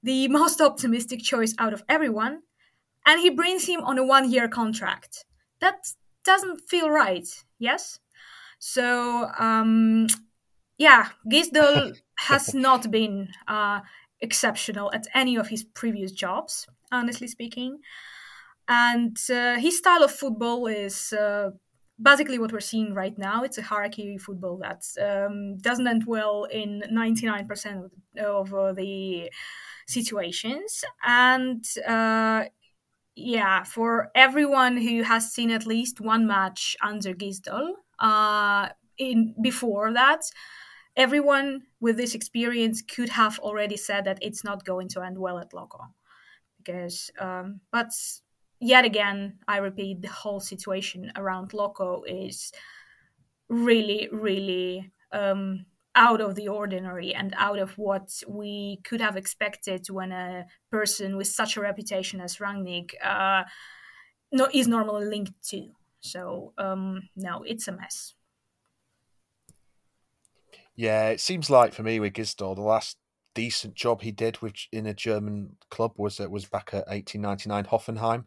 [0.03, 2.41] the most optimistic choice out of everyone,
[3.05, 5.25] and he brings him on a one-year contract.
[5.59, 5.93] That
[6.23, 7.27] doesn't feel right.
[7.59, 7.99] Yes.
[8.61, 10.07] So um,
[10.77, 13.81] yeah, Gisdol has not been uh,
[14.21, 17.79] exceptional at any of his previous jobs, honestly speaking.
[18.67, 21.49] And uh, his style of football is uh,
[21.99, 23.43] basically what we're seeing right now.
[23.43, 27.91] It's a hierarchy football that um, doesn't end well in 99% of,
[28.23, 29.31] of uh, the
[29.87, 30.83] situations.
[31.03, 32.45] And uh,
[33.15, 39.93] yeah, for everyone who has seen at least one match under Gisdol, uh, in before
[39.93, 40.21] that,
[40.95, 45.39] everyone with this experience could have already said that it's not going to end well
[45.39, 45.79] at Loco,
[46.57, 47.91] because um, but
[48.59, 52.51] yet again, I repeat, the whole situation around Loco is
[53.49, 59.89] really, really um, out of the ordinary and out of what we could have expected
[59.89, 63.43] when a person with such a reputation as Rangnick uh,
[64.31, 65.69] no, is normally linked to.
[66.01, 68.15] So, um, no, it's a mess.
[70.75, 72.97] Yeah, it seems like for me with Gisdol, the last
[73.33, 77.65] decent job he did with in a German club was uh, was back at 1899
[77.65, 78.25] Hoffenheim.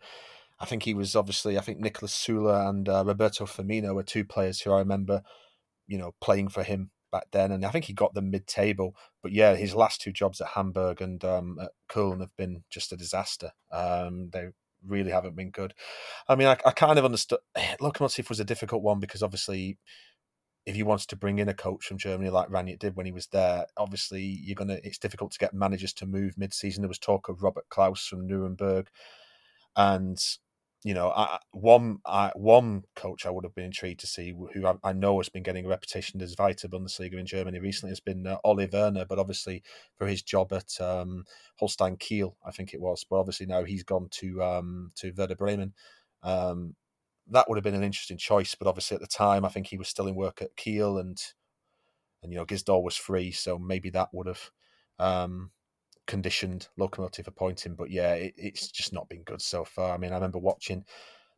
[0.61, 4.25] I think he was obviously I think Niklas Süle and uh, Roberto Firmino were two
[4.25, 5.23] players who I remember,
[5.87, 8.95] you know, playing for him back then, and I think he got them mid-table.
[9.23, 12.93] But yeah, his last two jobs at Hamburg and um, at Köln have been just
[12.93, 13.53] a disaster.
[13.73, 14.49] Um, they
[14.87, 15.75] really haven't been good.
[16.29, 17.39] I mean, I, I kind of understood.
[17.81, 19.79] Lokomotiv was a difficult one because obviously,
[20.67, 23.13] if you wanted to bring in a coach from Germany like Rangnick did when he
[23.13, 24.79] was there, obviously you're gonna.
[24.83, 26.83] It's difficult to get managers to move mid-season.
[26.83, 28.89] There was talk of Robert Klaus from Nuremberg,
[29.77, 30.19] and
[30.85, 34.67] you know, I, one I, one coach I would have been intrigued to see, who
[34.67, 38.01] I, I know has been getting a reputation as Zweite Bundesliga in Germany recently, has
[38.01, 39.63] been uh, Werner, but obviously
[39.97, 41.25] for his job at um,
[41.57, 43.03] Holstein Kiel, I think it was.
[43.03, 45.73] But obviously now he's gone to um, to Werder Bremen.
[46.23, 46.77] Um,
[47.31, 49.79] that would have been an interesting choice, but obviously at the time, I think he
[49.79, 51.19] was still in work at Kiel, and
[52.23, 54.51] and you know Gisdol was free, so maybe that would have
[54.99, 55.51] um,
[56.07, 57.75] conditioned Lokomotiv appointing.
[57.75, 59.95] But yeah, it, it's just not been good so far.
[59.95, 60.85] I mean, I remember watching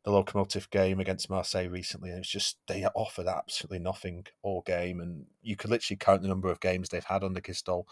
[0.04, 5.00] the Lokomotiv game against Marseille recently, and it's just they offered absolutely nothing all game,
[5.00, 7.84] and you could literally count the number of games they've had under Gisdol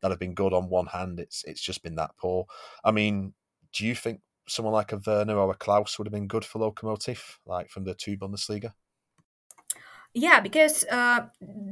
[0.00, 1.20] that have been good on one hand.
[1.20, 2.46] It's it's just been that poor.
[2.84, 3.34] I mean,
[3.72, 6.58] do you think someone like a Werner or a Klaus would have been good for
[6.58, 8.72] Lokomotiv, like from the two Bundesliga?
[10.14, 11.26] Yeah, because uh,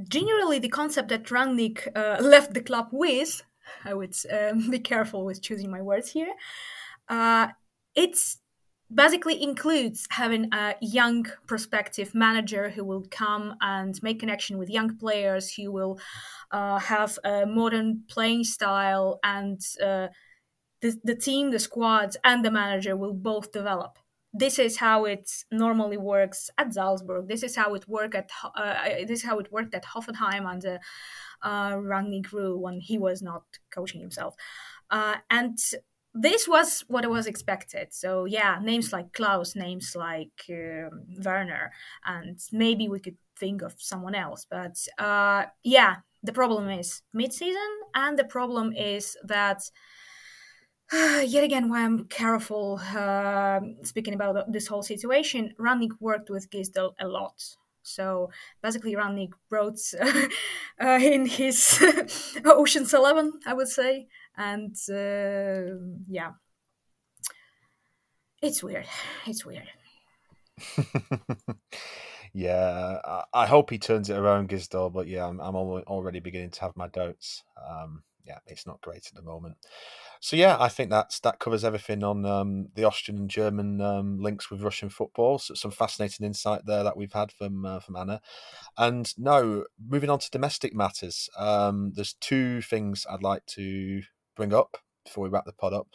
[0.09, 3.43] generally the concept that Rangnick uh, left the club with
[3.85, 6.33] I would um, be careful with choosing my words here.
[7.09, 7.49] Uh,
[7.95, 8.39] it's
[8.93, 14.97] basically includes having a young prospective manager who will come and make connection with young
[14.97, 15.99] players who will
[16.53, 20.07] uh, have a modern playing style and uh,
[20.83, 23.99] the, the team the squad and the manager will both develop
[24.39, 27.29] this is how it normally works at Salzburg.
[27.29, 28.75] This is how it worked at uh,
[29.07, 30.79] this is how it worked at Hoffenheim under
[31.43, 34.35] uh, Rangnick Rue when he was not coaching himself,
[34.91, 35.59] uh, and
[36.15, 37.93] this was what was expected.
[37.93, 41.73] So yeah, names like Klaus, names like um, Werner,
[42.05, 44.47] and maybe we could think of someone else.
[44.49, 49.71] But uh, yeah, the problem is mid-season, and the problem is that
[50.93, 56.95] yet again, why I'm careful uh, speaking about this whole situation, Rangnick worked with Gisdol
[57.01, 57.57] a lot.
[57.87, 58.31] So
[58.63, 61.83] basically, Rangnick wrote uh, in his
[62.45, 65.79] Ocean's Eleven, I would say, and uh,
[66.09, 66.33] yeah,
[68.43, 68.87] it's weird.
[69.27, 69.69] It's weird.
[72.33, 72.99] yeah,
[73.33, 74.93] I, hope he turns it around, Gisdol.
[74.93, 77.45] But yeah, I'm, I'm already beginning to have my doubts.
[77.57, 79.57] Um, yeah, it's not great at the moment.
[80.21, 84.19] So yeah, I think that's that covers everything on um, the Austrian and German um,
[84.19, 85.39] links with Russian football.
[85.39, 88.21] So some fascinating insight there that we've had from uh, from Anna.
[88.77, 94.03] And now moving on to domestic matters, um, there's two things I'd like to
[94.37, 95.89] bring up before we wrap the pod up,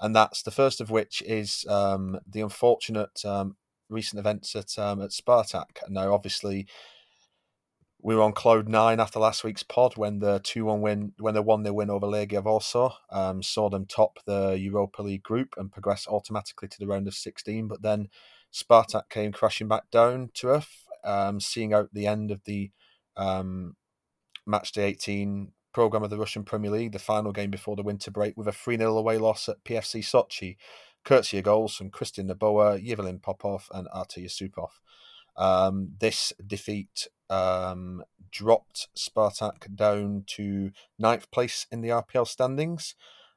[0.00, 3.56] and that's the first of which is um, the unfortunate um,
[3.88, 5.78] recent events at um, at Spartak.
[5.88, 6.66] Now, obviously
[8.06, 11.34] we were on cloud nine after last week's pod when the two one win when
[11.34, 15.54] the one they win over Legia Warsaw um, saw them top the Europa League group
[15.56, 17.66] and progress automatically to the round of sixteen.
[17.66, 18.06] But then
[18.54, 22.70] Spartak came crashing back down to earth, um, seeing out the end of the
[23.16, 23.74] um,
[24.46, 28.12] match day eighteen program of the Russian Premier League, the final game before the winter
[28.12, 30.56] break, with a 3 0 away loss at PFC Sochi,
[31.04, 34.70] courtesy of goals from Cristian Noboa, Ivelin Popov, and Artur Yusupov.
[35.36, 42.94] Um, this defeat um, dropped Spartak down to ninth place in the RPL standings.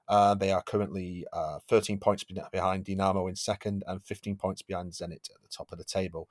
[0.08, 4.92] Uh, they are currently uh, 13 points behind Dinamo in second and 15 points behind
[4.92, 6.28] Zenit at the top of the table.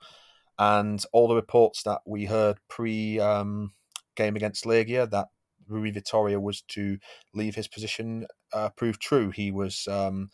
[0.57, 3.71] And all the reports that we heard pre um,
[4.15, 5.29] game against Legia that
[5.69, 6.97] Rui Vitoria was to
[7.33, 9.29] leave his position uh, proved true.
[9.29, 10.29] He was um,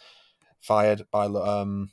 [0.60, 1.92] fired by um,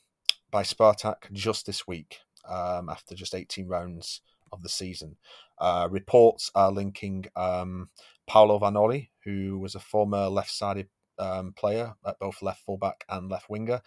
[0.51, 4.23] by Spartak just this week um, after just 18 rounds
[4.53, 5.17] of the season.
[5.59, 7.89] Uh, reports are linking um,
[8.27, 10.89] Paolo Vanoli, who was a former left-sided
[11.19, 13.81] um, player at both left fullback and left winger,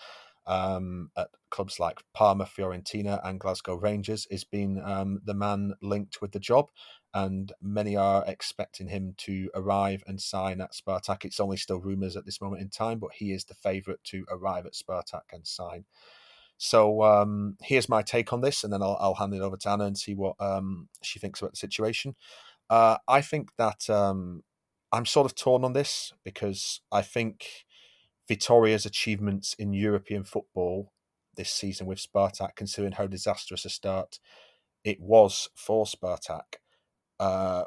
[0.47, 6.21] um, at clubs like Parma, Fiorentina, and Glasgow Rangers, is been um, the man linked
[6.21, 6.69] with the job.
[7.13, 11.23] And many are expecting him to arrive and sign at Spartak.
[11.23, 14.25] It's only still rumours at this moment in time, but he is the favourite to
[14.29, 15.85] arrive at Spartak and sign.
[16.57, 19.69] So um, here's my take on this, and then I'll, I'll, hand it over to
[19.69, 22.15] Anna and see what um, she thinks about the situation.
[22.69, 24.43] Uh, I think that um,
[24.91, 27.65] I'm sort of torn on this because I think
[28.27, 30.91] Vitoria's achievements in European football
[31.35, 34.19] this season with Spartak, considering how disastrous a start
[34.83, 36.59] it was for Spartak,
[37.19, 37.63] uh,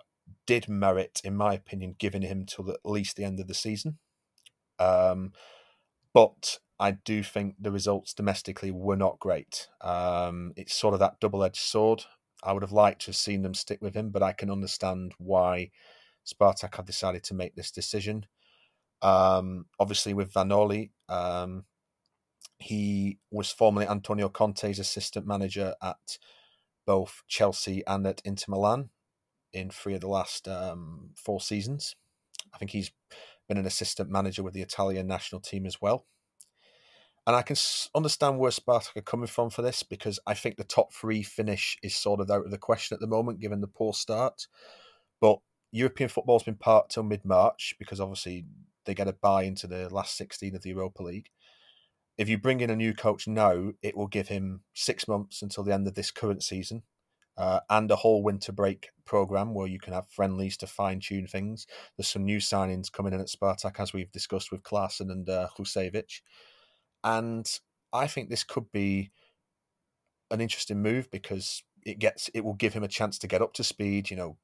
[0.46, 3.98] did merit, in my opinion, giving him till at least the end of the season.
[4.78, 5.32] Um,
[6.14, 9.68] but I do think the results domestically were not great.
[9.80, 12.04] Um, it's sort of that double edged sword.
[12.42, 15.12] I would have liked to have seen them stick with him, but I can understand
[15.18, 15.70] why
[16.26, 18.26] Spartak have decided to make this decision.
[19.02, 21.64] Um, obviously, with Vanoli, um,
[22.58, 26.18] he was formerly Antonio Conte's assistant manager at
[26.86, 28.90] both Chelsea and at Inter Milan
[29.52, 31.96] in three of the last um, four seasons.
[32.54, 32.92] I think he's
[33.48, 36.06] been an assistant manager with the Italian national team as well.
[37.28, 37.56] And I can
[37.94, 41.76] understand where Spartak are coming from for this because I think the top three finish
[41.82, 44.46] is sort of out of the question at the moment, given the poor start.
[45.20, 48.46] But European football's been parked till mid March because obviously
[48.86, 51.28] they get a bye into the last 16 of the Europa League.
[52.16, 55.64] If you bring in a new coach now, it will give him six months until
[55.64, 56.84] the end of this current season
[57.36, 61.26] uh, and a whole winter break program where you can have friendlies to fine tune
[61.26, 61.66] things.
[61.98, 65.48] There's some new signings coming in at Spartak, as we've discussed with Klaassen and uh,
[67.04, 67.48] And
[67.92, 69.10] I think this could be
[70.30, 73.54] an interesting move because it gets it will give him a chance to get up
[73.54, 74.36] to speed, you know,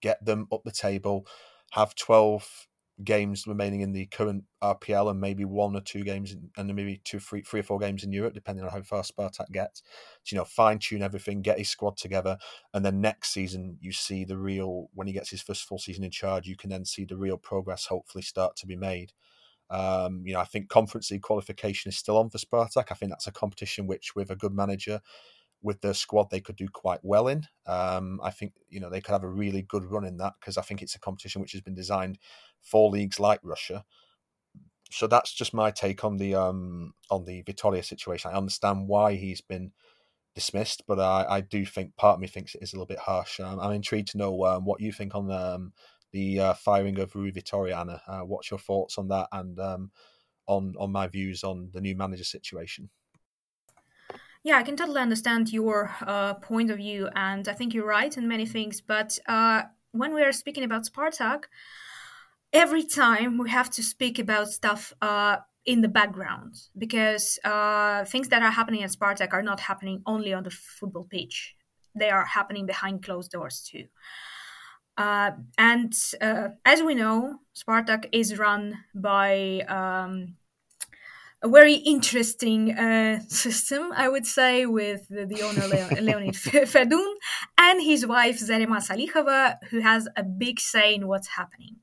[0.00, 1.26] get them up the table,
[1.72, 2.66] have 12
[3.04, 7.00] games remaining in the current RPL and maybe one or two games in, and maybe
[7.04, 9.82] two, three, three or four games in Europe, depending on how far Spartak gets.
[10.24, 12.38] So, you know, fine tune everything, get his squad together,
[12.74, 16.04] and then next season you see the real when he gets his first full season
[16.04, 19.12] in charge, you can then see the real progress hopefully start to be made.
[19.70, 22.86] Um, you know, I think Conference League qualification is still on for Spartak.
[22.90, 25.00] I think that's a competition which, with a good manager,
[25.62, 27.46] with their squad they could do quite well in.
[27.66, 30.56] Um, I think you know they could have a really good run in that because
[30.56, 32.18] I think it's a competition which has been designed
[32.62, 33.84] for leagues like Russia.
[34.90, 38.30] So that's just my take on the um, on the Vitoria situation.
[38.30, 39.72] I understand why he's been
[40.34, 43.00] dismissed, but I, I do think part of me thinks it is a little bit
[43.00, 43.40] harsh.
[43.40, 45.72] Um, I'm intrigued to know um, what you think on um,
[46.18, 48.02] the uh, firing of Rui Vitoria, Anna.
[48.06, 49.90] Uh, what's your thoughts on that and um,
[50.46, 52.90] on on my views on the new manager situation?
[54.42, 58.16] Yeah, I can totally understand your uh, point of view, and I think you're right
[58.16, 58.80] in many things.
[58.80, 59.62] But uh,
[59.92, 61.40] when we are speaking about Spartak,
[62.52, 68.28] every time we have to speak about stuff uh, in the background because uh, things
[68.28, 71.54] that are happening at Spartak are not happening only on the football pitch;
[72.00, 73.84] they are happening behind closed doors too.
[74.98, 80.34] Uh, and uh, as we know, Spartak is run by um,
[81.40, 85.68] a very interesting uh, system, I would say, with the, the owner
[86.02, 87.14] Leonid Fedun
[87.56, 91.76] and his wife Zarema Salikhova, who has a big say in what's happening.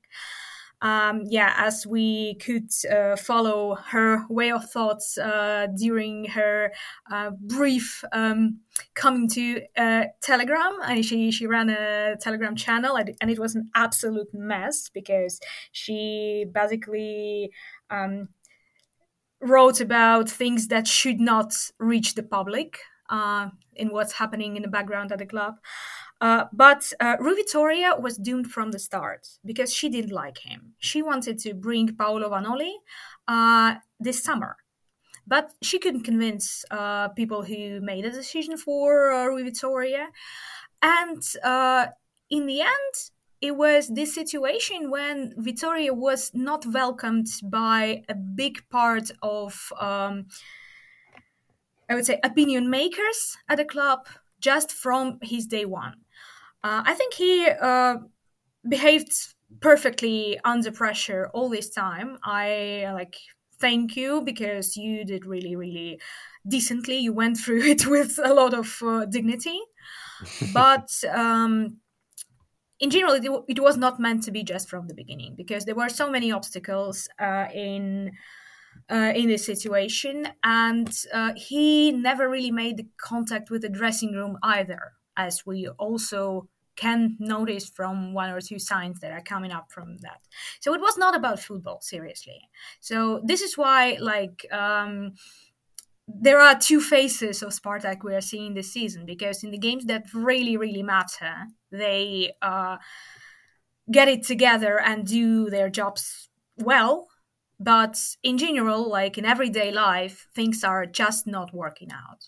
[0.82, 6.72] Um, yeah, as we could uh, follow her way of thoughts uh, during her
[7.12, 8.60] uh, brief um,
[8.94, 13.70] coming to uh, Telegram, and she she ran a Telegram channel, and it was an
[13.76, 15.40] absolute mess because
[15.72, 17.52] she basically.
[17.90, 18.30] Um,
[19.42, 24.68] wrote about things that should not reach the public uh, in what's happening in the
[24.68, 25.56] background at the club.
[26.26, 30.74] Uh, but uh, Rui Vitoria was doomed from the start because she didn't like him.
[30.80, 32.74] She wanted to bring Paolo Vanoli
[33.28, 34.58] uh, this summer.
[35.28, 40.08] But she couldn't convince uh, people who made a decision for uh, Rui Vitoria.
[40.82, 41.88] And uh,
[42.32, 42.94] in the end,
[43.40, 50.26] it was this situation when Vitoria was not welcomed by a big part of, um,
[51.88, 54.08] I would say, opinion makers at the club
[54.40, 56.05] just from his day one.
[56.66, 57.98] Uh, I think he uh,
[58.68, 59.14] behaved
[59.62, 62.18] perfectly under pressure all this time.
[62.24, 63.16] I like
[63.60, 66.02] thank you because you did really, really
[66.48, 66.98] decently.
[66.98, 69.60] You went through it with a lot of uh, dignity,
[70.54, 70.90] but.
[71.14, 71.78] Um,
[72.82, 75.76] in general, it, it, was not meant to be just from the beginning because there
[75.76, 78.12] were so many obstacles uh, in
[78.92, 84.12] uh, in this situation, and uh, he never really made the contact with the dressing
[84.12, 89.52] room either, as we also can notice from one or two signs that are coming
[89.52, 90.22] up from that.
[90.60, 92.42] So it was not about football, seriously.
[92.80, 94.46] So this is why, like.
[94.52, 95.14] Um,
[96.08, 99.86] there are two faces of Spartak we are seeing this season because in the games
[99.86, 102.78] that really, really matter, they uh,
[103.92, 107.08] get it together and do their jobs well.
[107.60, 112.26] But in general, like in everyday life, things are just not working out.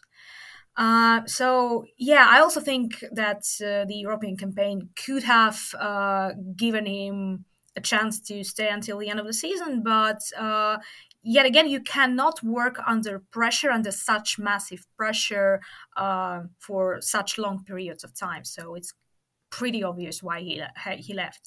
[0.78, 6.86] Uh, so yeah, I also think that uh, the European campaign could have uh, given
[6.86, 10.78] him a chance to stay until the end of the season, but uh,
[11.24, 15.62] yet again, you cannot work under pressure, under such massive pressure
[15.96, 18.44] uh, for such long periods of time.
[18.46, 18.94] So it's
[19.50, 20.62] pretty obvious why he
[20.98, 21.42] he left.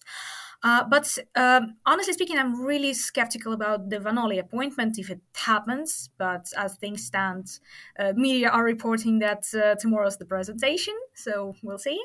[0.63, 6.11] Uh, but um, honestly speaking, I'm really skeptical about the Vanoli appointment if it happens.
[6.19, 7.61] But as things stand,
[7.99, 12.01] uh, media are reporting that uh, tomorrow's the presentation, so we'll see.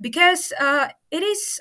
[0.00, 1.60] Because uh, it is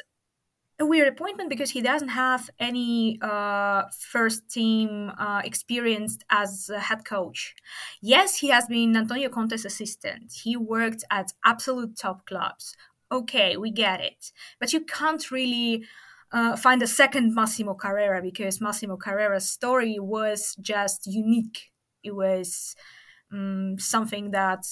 [0.82, 6.80] a weird appointment because he doesn't have any uh, first team uh, experience as a
[6.80, 7.56] head coach.
[8.02, 10.34] Yes, he has been Antonio Conte's assistant.
[10.34, 12.76] He worked at absolute top clubs.
[13.12, 14.32] Okay, we get it.
[14.60, 15.84] But you can't really
[16.32, 21.72] uh, find a second Massimo Carrera because Massimo Carrera's story was just unique.
[22.04, 22.76] It was
[23.32, 24.66] um, something that,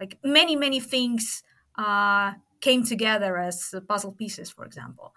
[0.00, 1.42] like many, many things,
[1.78, 5.14] uh, came together as puzzle pieces, for example.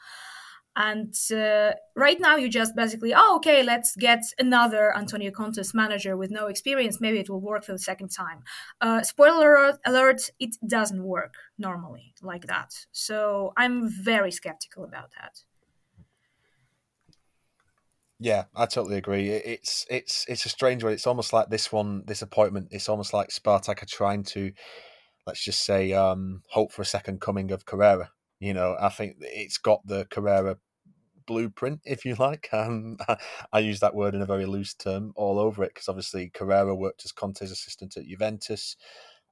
[0.80, 6.16] And uh, right now, you just basically, oh, okay, let's get another Antonio Conte's manager
[6.16, 7.02] with no experience.
[7.02, 8.44] Maybe it will work for the second time.
[8.80, 12.86] Uh, spoiler alert, it doesn't work normally like that.
[12.92, 15.40] So I'm very skeptical about that.
[18.20, 19.30] Yeah, I totally agree.
[19.30, 20.94] It's it's it's a strange one.
[20.94, 22.68] It's almost like this one, this appointment.
[22.70, 24.52] It's almost like Spartak are trying to,
[25.26, 28.12] let's just say, um, hope for a second coming of Carrera.
[28.40, 30.58] You know, I think it's got the Carrera
[31.28, 32.50] blueprint, if you like.
[32.52, 32.98] Um,
[33.54, 36.76] I use that word in a very loose term all over it because obviously Carrera
[36.76, 38.76] worked as Conte's assistant at Juventus,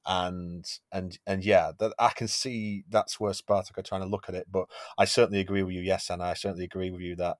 [0.06, 4.28] and and and yeah, that I can see that's where Spartak are trying to look
[4.28, 4.46] at it.
[4.50, 4.66] But
[4.96, 7.38] I certainly agree with you, yes, and I certainly agree with you that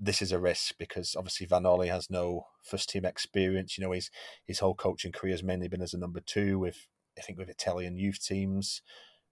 [0.00, 3.78] this is a risk because obviously Vanoli has no first team experience.
[3.78, 4.10] You know, his
[4.44, 6.86] his whole coaching career has mainly been as a number two with
[7.18, 8.82] I think with Italian youth teams,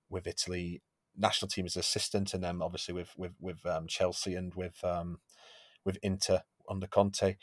[0.08, 0.82] with Italy
[1.16, 5.18] national team as assistant, and then obviously with with with um, Chelsea and with um,
[5.84, 7.36] with Inter under Conte.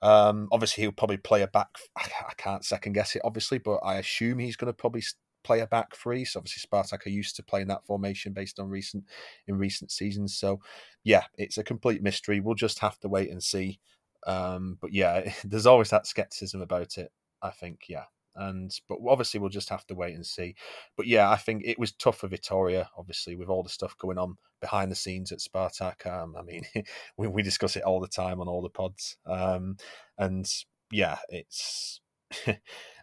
[0.00, 1.68] Um, obviously, he'll probably play a back.
[1.96, 5.02] I can't second guess it, obviously, but I assume he's going to probably
[5.44, 6.24] play a back three.
[6.24, 9.04] So obviously, Spartak are used to playing that formation based on recent
[9.46, 10.36] in recent seasons.
[10.36, 10.60] So
[11.04, 12.40] yeah, it's a complete mystery.
[12.40, 13.78] We'll just have to wait and see.
[14.26, 17.12] Um, but yeah, there's always that skepticism about it.
[17.40, 18.04] I think yeah
[18.36, 20.54] and but obviously we'll just have to wait and see.
[20.96, 24.18] But yeah, I think it was tough for Vitoria, obviously with all the stuff going
[24.18, 26.06] on behind the scenes at Spartak.
[26.06, 26.62] Um, I mean,
[27.16, 29.76] we, we discuss it all the time on all the pods, um,
[30.18, 30.50] and
[30.90, 32.00] yeah, it's.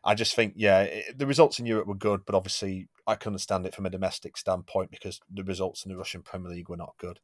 [0.02, 3.32] I just think, yeah, it, the results in Europe were good, but obviously I can
[3.32, 6.78] understand it from a domestic standpoint because the results in the Russian Premier League were
[6.78, 7.20] not good.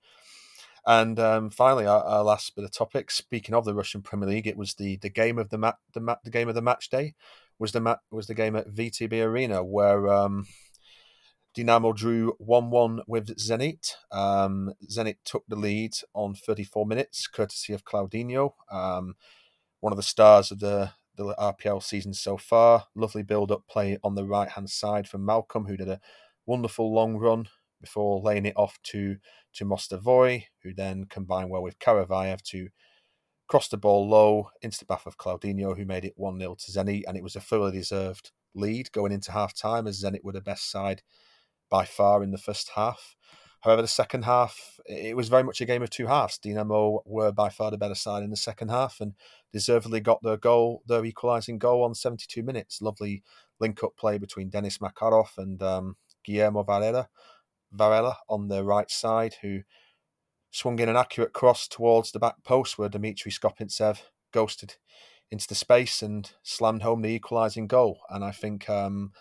[0.85, 3.15] And um, finally, our, our, last bit of topics.
[3.15, 5.99] Speaking of the Russian Premier League, it was the, the game of the ma- the,
[5.99, 7.15] ma- the game of the match day
[7.59, 10.45] was the ma- was the game at VTB Arena where um,
[11.55, 13.93] Dinamo drew one one with Zenit.
[14.11, 19.15] Um, Zenit took the lead on 34 minutes, courtesy of Claudinho, um,
[19.79, 22.87] one of the stars of the the RPL season so far.
[22.93, 26.01] Lovely build up play on the right hand side from Malcolm, who did a
[26.45, 27.47] wonderful long run
[27.79, 29.17] before laying it off to
[29.53, 32.67] to Mostovoy, who then combined well with Karavayev to
[33.47, 36.71] crossed the ball low into the path of Claudinho, who made it 1 0 to
[36.71, 40.31] Zenit, and it was a fully deserved lead going into half time, as Zenit were
[40.31, 41.03] the best side
[41.69, 43.15] by far in the first half.
[43.65, 46.37] However, the second half, it was very much a game of two halves.
[46.37, 49.13] Dinamo were by far the better side in the second half and
[49.51, 52.79] deservedly got their goal, their equalising goal on 72 minutes.
[52.79, 53.23] Lovely
[53.59, 57.09] link up play between Denis Makarov and um, Guillermo Varela,
[57.71, 59.61] Varela on the right side, who
[60.55, 63.99] swung in an accurate cross towards the back post where Dmitry Skopintsev
[64.31, 64.75] ghosted
[65.29, 67.99] into the space and slammed home the equalising goal.
[68.09, 69.11] And I think um,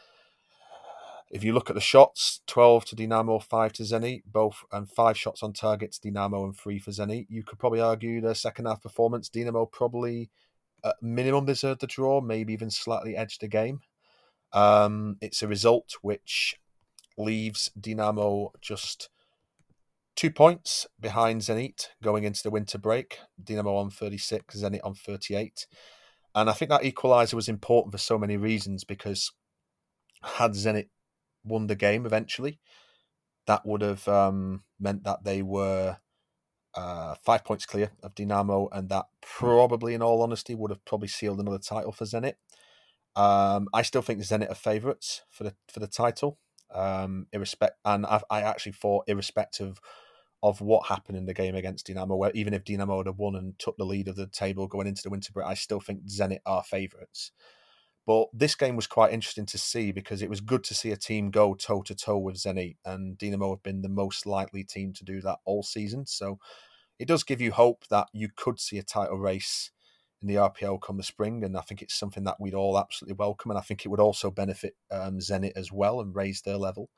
[1.33, 5.19] if you look at the shots, 12 to Dinamo, 5 to Zenit, both and five
[5.19, 8.67] shots on target to Dinamo and three for Zenit, you could probably argue the second
[8.67, 10.31] half performance, Dinamo probably
[10.85, 13.81] at minimum deserved the draw, maybe even slightly edged the game.
[14.53, 16.61] Um, it's a result which
[17.19, 19.09] leaves Dinamo just
[20.17, 23.19] two points behind Zenit going into the winter break.
[23.43, 25.67] Dinamo on 36, Zenit on 38.
[26.35, 29.33] And I think that equaliser was important for so many reasons because
[30.23, 30.89] had Zenit
[31.45, 32.59] won the game eventually,
[33.47, 35.99] that would have um, meant that they were
[36.75, 41.09] uh, five points clear of Dinamo, and that probably, in all honesty, would have probably
[41.09, 42.35] sealed another title for Zenit.
[43.15, 46.39] Um, I still think Zenit are favourites for the for the title.
[46.75, 49.81] Um, irrespect, and I, I actually thought, irrespective of
[50.53, 53.77] what happened in the game against Dinamo, where even if Dinamo had won and took
[53.77, 56.63] the lead of the table going into the winter break, I still think Zenit are
[56.63, 57.33] favourites.
[58.07, 60.97] But this game was quite interesting to see because it was good to see a
[60.97, 64.93] team go toe to toe with Zenit, and Dinamo have been the most likely team
[64.95, 66.05] to do that all season.
[66.05, 66.39] So
[66.99, 69.71] it does give you hope that you could see a title race
[70.21, 73.17] in the RPL come the spring, and I think it's something that we'd all absolutely
[73.19, 76.59] welcome, and I think it would also benefit um, Zenit as well and raise their
[76.59, 76.91] level.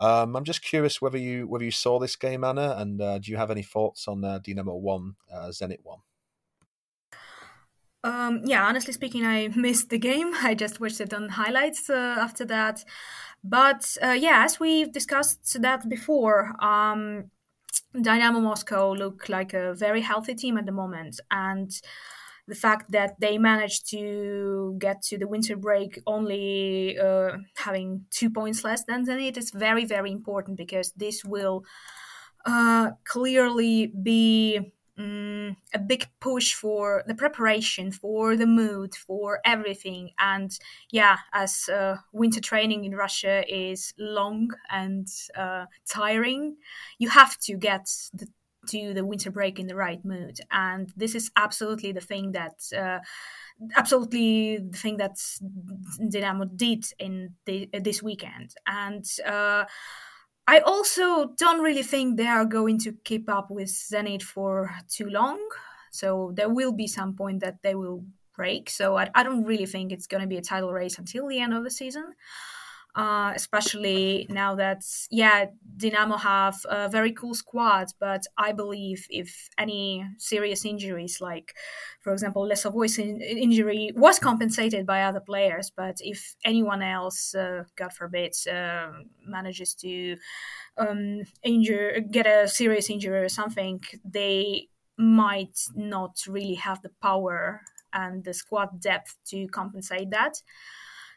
[0.00, 3.30] Um, I'm just curious whether you whether you saw this game, Anna, and uh, do
[3.30, 5.98] you have any thoughts on uh, Dinamo one, uh, Zenit one?
[8.02, 10.32] Um, yeah, honestly speaking, I missed the game.
[10.42, 12.82] I just watched it on highlights uh, after that.
[13.44, 17.30] But uh, yeah, as we've discussed that before, um,
[18.00, 21.70] Dynamo Moscow look like a very healthy team at the moment, and
[22.50, 28.28] the fact that they managed to get to the winter break only uh, having two
[28.28, 31.64] points less than Zenit is very, very important because this will
[32.44, 40.10] uh, clearly be um, a big push for the preparation, for the mood, for everything.
[40.18, 40.50] And
[40.90, 45.06] yeah, as uh, winter training in Russia is long and
[45.36, 46.56] uh, tiring,
[46.98, 48.26] you have to get the
[48.68, 50.38] to the winter break in the right mood.
[50.50, 52.98] And this is absolutely the thing that uh,
[53.76, 55.16] absolutely the thing that
[56.00, 58.54] Dinamo did in the, this weekend.
[58.66, 59.64] And uh,
[60.46, 65.08] I also don't really think they are going to keep up with Zenit for too
[65.08, 65.38] long.
[65.90, 68.04] So there will be some point that they will
[68.36, 68.70] break.
[68.70, 71.40] So I, I don't really think it's going to be a title race until the
[71.40, 72.14] end of the season
[72.94, 75.46] uh, especially now that yeah
[75.76, 81.54] Dynamo have a very cool squad but I believe if any serious injuries like
[82.00, 87.64] for example Lesovoy's in- injury was compensated by other players but if anyone else uh,
[87.76, 88.90] God forbid uh,
[89.24, 90.16] manages to
[90.76, 97.62] um, injure get a serious injury or something they might not really have the power
[97.92, 100.34] and the squad depth to compensate that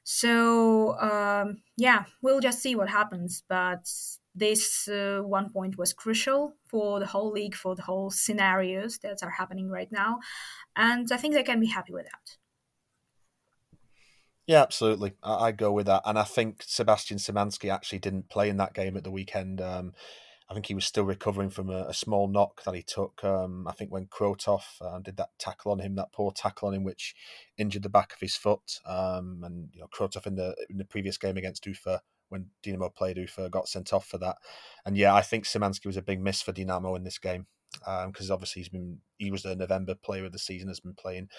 [0.04, 3.44] so um, yeah, we'll just see what happens.
[3.48, 3.90] But
[4.36, 9.24] this uh, one point was crucial for the whole league, for the whole scenarios that
[9.24, 10.20] are happening right now,
[10.76, 12.38] and I think they can be happy with that.
[14.46, 15.14] Yeah, absolutely.
[15.24, 18.74] I, I go with that, and I think Sebastian Szymanski actually didn't play in that
[18.74, 19.62] game at the weekend.
[19.62, 19.94] Um,
[20.54, 23.24] I think he was still recovering from a, a small knock that he took.
[23.24, 26.76] Um, I think when Krotov uh, did that tackle on him, that poor tackle on
[26.76, 27.16] him, which
[27.58, 28.80] injured the back of his foot.
[28.86, 32.94] Um, and you know, Krotov in the in the previous game against Ufa, when Dinamo
[32.94, 34.36] played Ufa, got sent off for that.
[34.86, 37.48] And yeah, I think Szymanski was a big miss for Dinamo in this game
[38.06, 40.94] because um, obviously he's been he was the November player of the season, has been
[40.94, 41.30] playing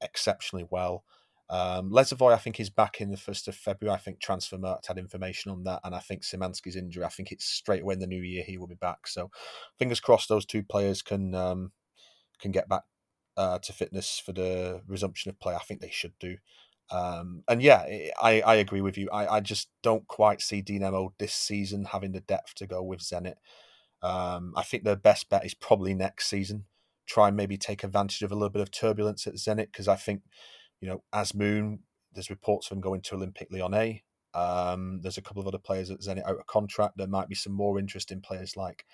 [0.00, 1.04] exceptionally well.
[1.50, 3.94] Um, Lesovoy, I think, is back in the first of February.
[3.94, 7.04] I think Transfermarkt had information on that, and I think Szymanski's injury.
[7.04, 9.06] I think it's straight away in the new year he will be back.
[9.06, 9.30] So,
[9.78, 11.72] fingers crossed, those two players can um,
[12.40, 12.82] can get back
[13.36, 15.54] uh, to fitness for the resumption of play.
[15.54, 16.36] I think they should do.
[16.90, 17.84] Um, and yeah,
[18.20, 19.08] I, I agree with you.
[19.10, 23.00] I, I just don't quite see Dinamo this season having the depth to go with
[23.00, 23.36] Zenit.
[24.02, 26.66] Um, I think their best bet is probably next season.
[27.06, 29.96] Try and maybe take advantage of a little bit of turbulence at Zenit because I
[29.96, 30.22] think
[30.80, 31.78] you know, Azmoun,
[32.12, 34.02] there's reports of him going to Olympique Lyonnais.
[34.34, 36.96] Um, there's a couple of other players at Zenit out of contract.
[36.96, 38.84] There might be some more interest in players like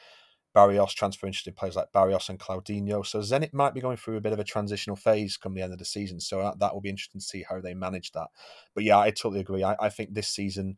[0.52, 3.06] Barrios, transfer interest in players like Barrios and Claudinho.
[3.06, 5.72] So Zenit might be going through a bit of a transitional phase come the end
[5.72, 6.20] of the season.
[6.20, 8.28] So that, that will be interesting to see how they manage that.
[8.74, 9.62] But yeah, I totally agree.
[9.62, 10.76] I, I think this season,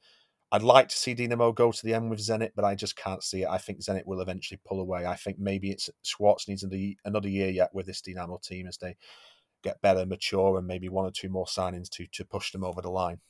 [0.53, 3.23] I'd like to see Dinamo go to the end with Zenit, but I just can't
[3.23, 3.49] see it.
[3.49, 5.07] I think Zenit will eventually pull away.
[5.07, 6.63] I think maybe it's Schwarz needs
[7.05, 8.97] another year yet with this Dinamo team as they
[9.63, 12.81] get better, mature, and maybe one or two more signings to to push them over
[12.81, 13.21] the line.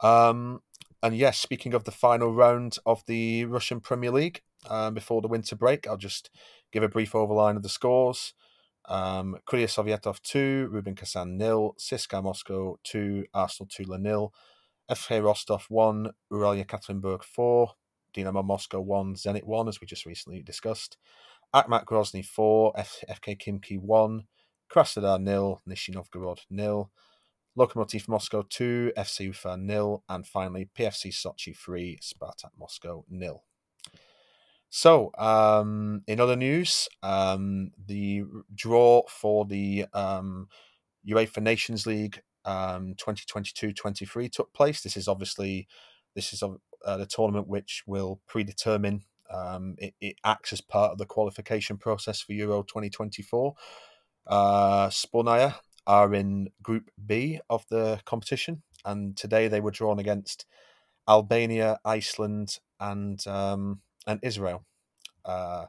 [0.00, 0.60] Um,
[1.02, 5.28] and yes, speaking of the final round of the Russian Premier League um, before the
[5.28, 6.30] winter break, I'll just
[6.72, 8.34] give a brief overline of the scores.
[8.88, 14.32] Um, Krylia Sovetov 2, Rubin Kazan nil, CSKA Moscow 2, Arsenal 2 nil,
[14.90, 17.72] FK Rostov 1, Ural Yekaterinburg 4,
[18.14, 20.96] Dynamo Moscow 1, Zenit 1, as we just recently discussed,
[21.54, 24.24] Akhmat Grozny 4, F- FK Khimki 1,
[24.70, 26.90] Krasnodar nil, Nizhny Novgorod nil,
[27.56, 33.42] Lokomotiv Moscow 2, FC Ufa nil, and finally PFC Sochi 3, Spartak Moscow nil.
[34.68, 38.24] So, um, in other news, um, the
[38.54, 40.48] draw for the um,
[41.08, 44.82] UEFA Nations League 2022-23 um, took place.
[44.82, 45.66] This is obviously
[46.14, 49.02] this is uh, the tournament which will predetermine.
[49.32, 53.54] Um, it, it acts as part of the qualification process for Euro 2024.
[54.26, 60.46] Uh, Sbornaya are in Group B of the competition, and today they were drawn against
[61.08, 64.64] Albania, Iceland, and um, and Israel.
[65.24, 65.66] Uh,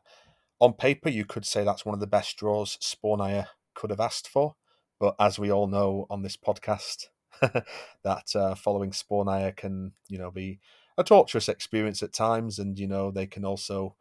[0.60, 4.28] on paper, you could say that's one of the best draws Sbornaya could have asked
[4.28, 4.56] for,
[5.00, 7.06] but as we all know on this podcast,
[7.42, 10.60] that uh, following Sbornaya can you know be
[10.98, 13.96] a torturous experience at times, and you know they can also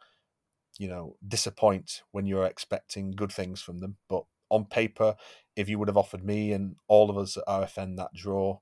[0.78, 3.97] you know disappoint when you're expecting good things from them.
[4.09, 5.16] But on paper,
[5.56, 8.59] if you would have offered me and all of us at RFN that draw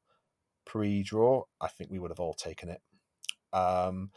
[0.65, 2.81] pre-draw, I think we would have all taken it.
[3.52, 4.11] Um,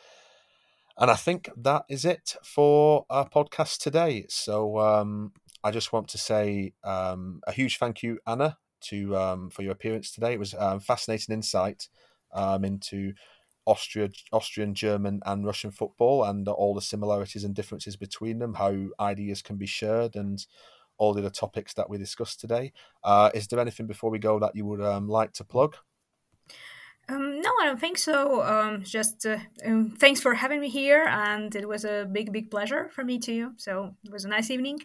[0.97, 4.25] and I think that is it for our podcast today.
[4.29, 5.31] So um,
[5.63, 9.73] I just want to say um, a huge thank you, Anna, to um, for your
[9.73, 10.33] appearance today.
[10.33, 11.87] It was um, fascinating insight
[12.33, 13.13] um, into
[13.67, 18.55] Austria, Austrian, German, and Russian football, and all the similarities and differences between them.
[18.55, 20.43] How ideas can be shared, and
[20.97, 22.73] all the other topics that we discussed today.
[23.03, 25.75] Uh, is there anything before we go that you would um, like to plug?
[27.09, 28.43] Um, no, I don't think so.
[28.43, 32.51] Um, just uh, um, thanks for having me here, and it was a big, big
[32.51, 33.53] pleasure for me too.
[33.57, 34.79] So it was a nice evening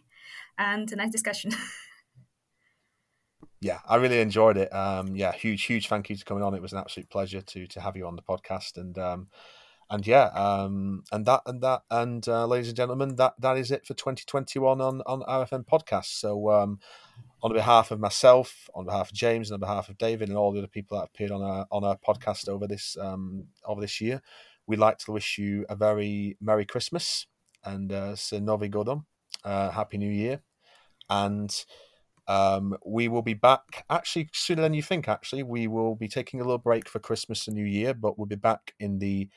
[0.56, 1.50] and a nice discussion.
[3.60, 4.72] yeah, I really enjoyed it.
[4.72, 6.54] Um, yeah, huge, huge thank you to coming on.
[6.54, 9.26] It was an absolute pleasure to to have you on the podcast, and um,
[9.92, 13.70] and yeah, um, and that and that and uh, ladies and gentlemen, that that is
[13.70, 16.06] it for 2021 on on RFN podcast.
[16.06, 16.80] So um,
[17.42, 20.50] on behalf of myself, on behalf of James, and on behalf of David and all
[20.50, 24.00] the other people that appeared on our on our podcast over this um, over this
[24.00, 24.22] year,
[24.66, 27.26] we'd like to wish you a very merry Christmas
[27.62, 29.04] and uh, Novi Godom,
[29.44, 30.42] uh, happy New Year,
[31.08, 31.64] and.
[32.28, 35.08] Um, we will be back actually sooner than you think.
[35.08, 38.28] Actually, we will be taking a little break for Christmas and New Year, but we'll
[38.28, 39.28] be back in the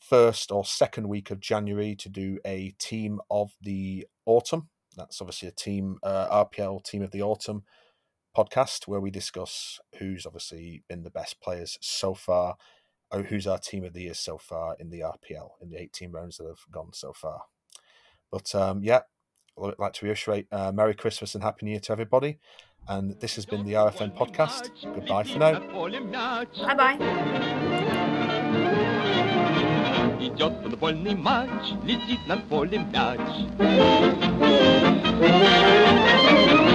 [0.00, 5.48] first or second week of January to do a team of the autumn that's obviously
[5.48, 7.64] a team, uh, RPL team of the autumn
[8.36, 12.56] podcast where we discuss who's obviously been the best players so far,
[13.10, 16.10] or who's our team of the year so far in the RPL in the 18
[16.10, 17.42] rounds that have gone so far.
[18.32, 19.02] But um, yeah,
[19.62, 22.38] I'd like to reiterate uh, Merry Christmas and Happy New Year to everybody.
[22.88, 24.70] And this has been the RFN podcast.
[24.94, 25.58] Goodbye for now.
[26.56, 28.12] Bye bye.
[30.26, 33.20] Идет футбольный матч, летит над полем мяч.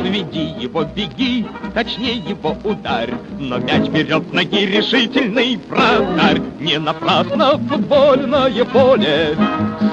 [0.05, 3.09] Веди его, беги, точнее его удар.
[3.39, 6.41] Но мяч берет ноги решительный вратарь.
[6.61, 9.35] Не напрасно футбольное поле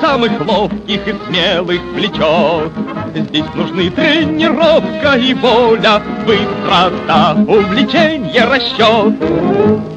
[0.01, 2.70] самых ловких и смелых влечет.
[3.12, 9.88] Здесь нужны тренировка и воля, быстрота, увлечение, расчет.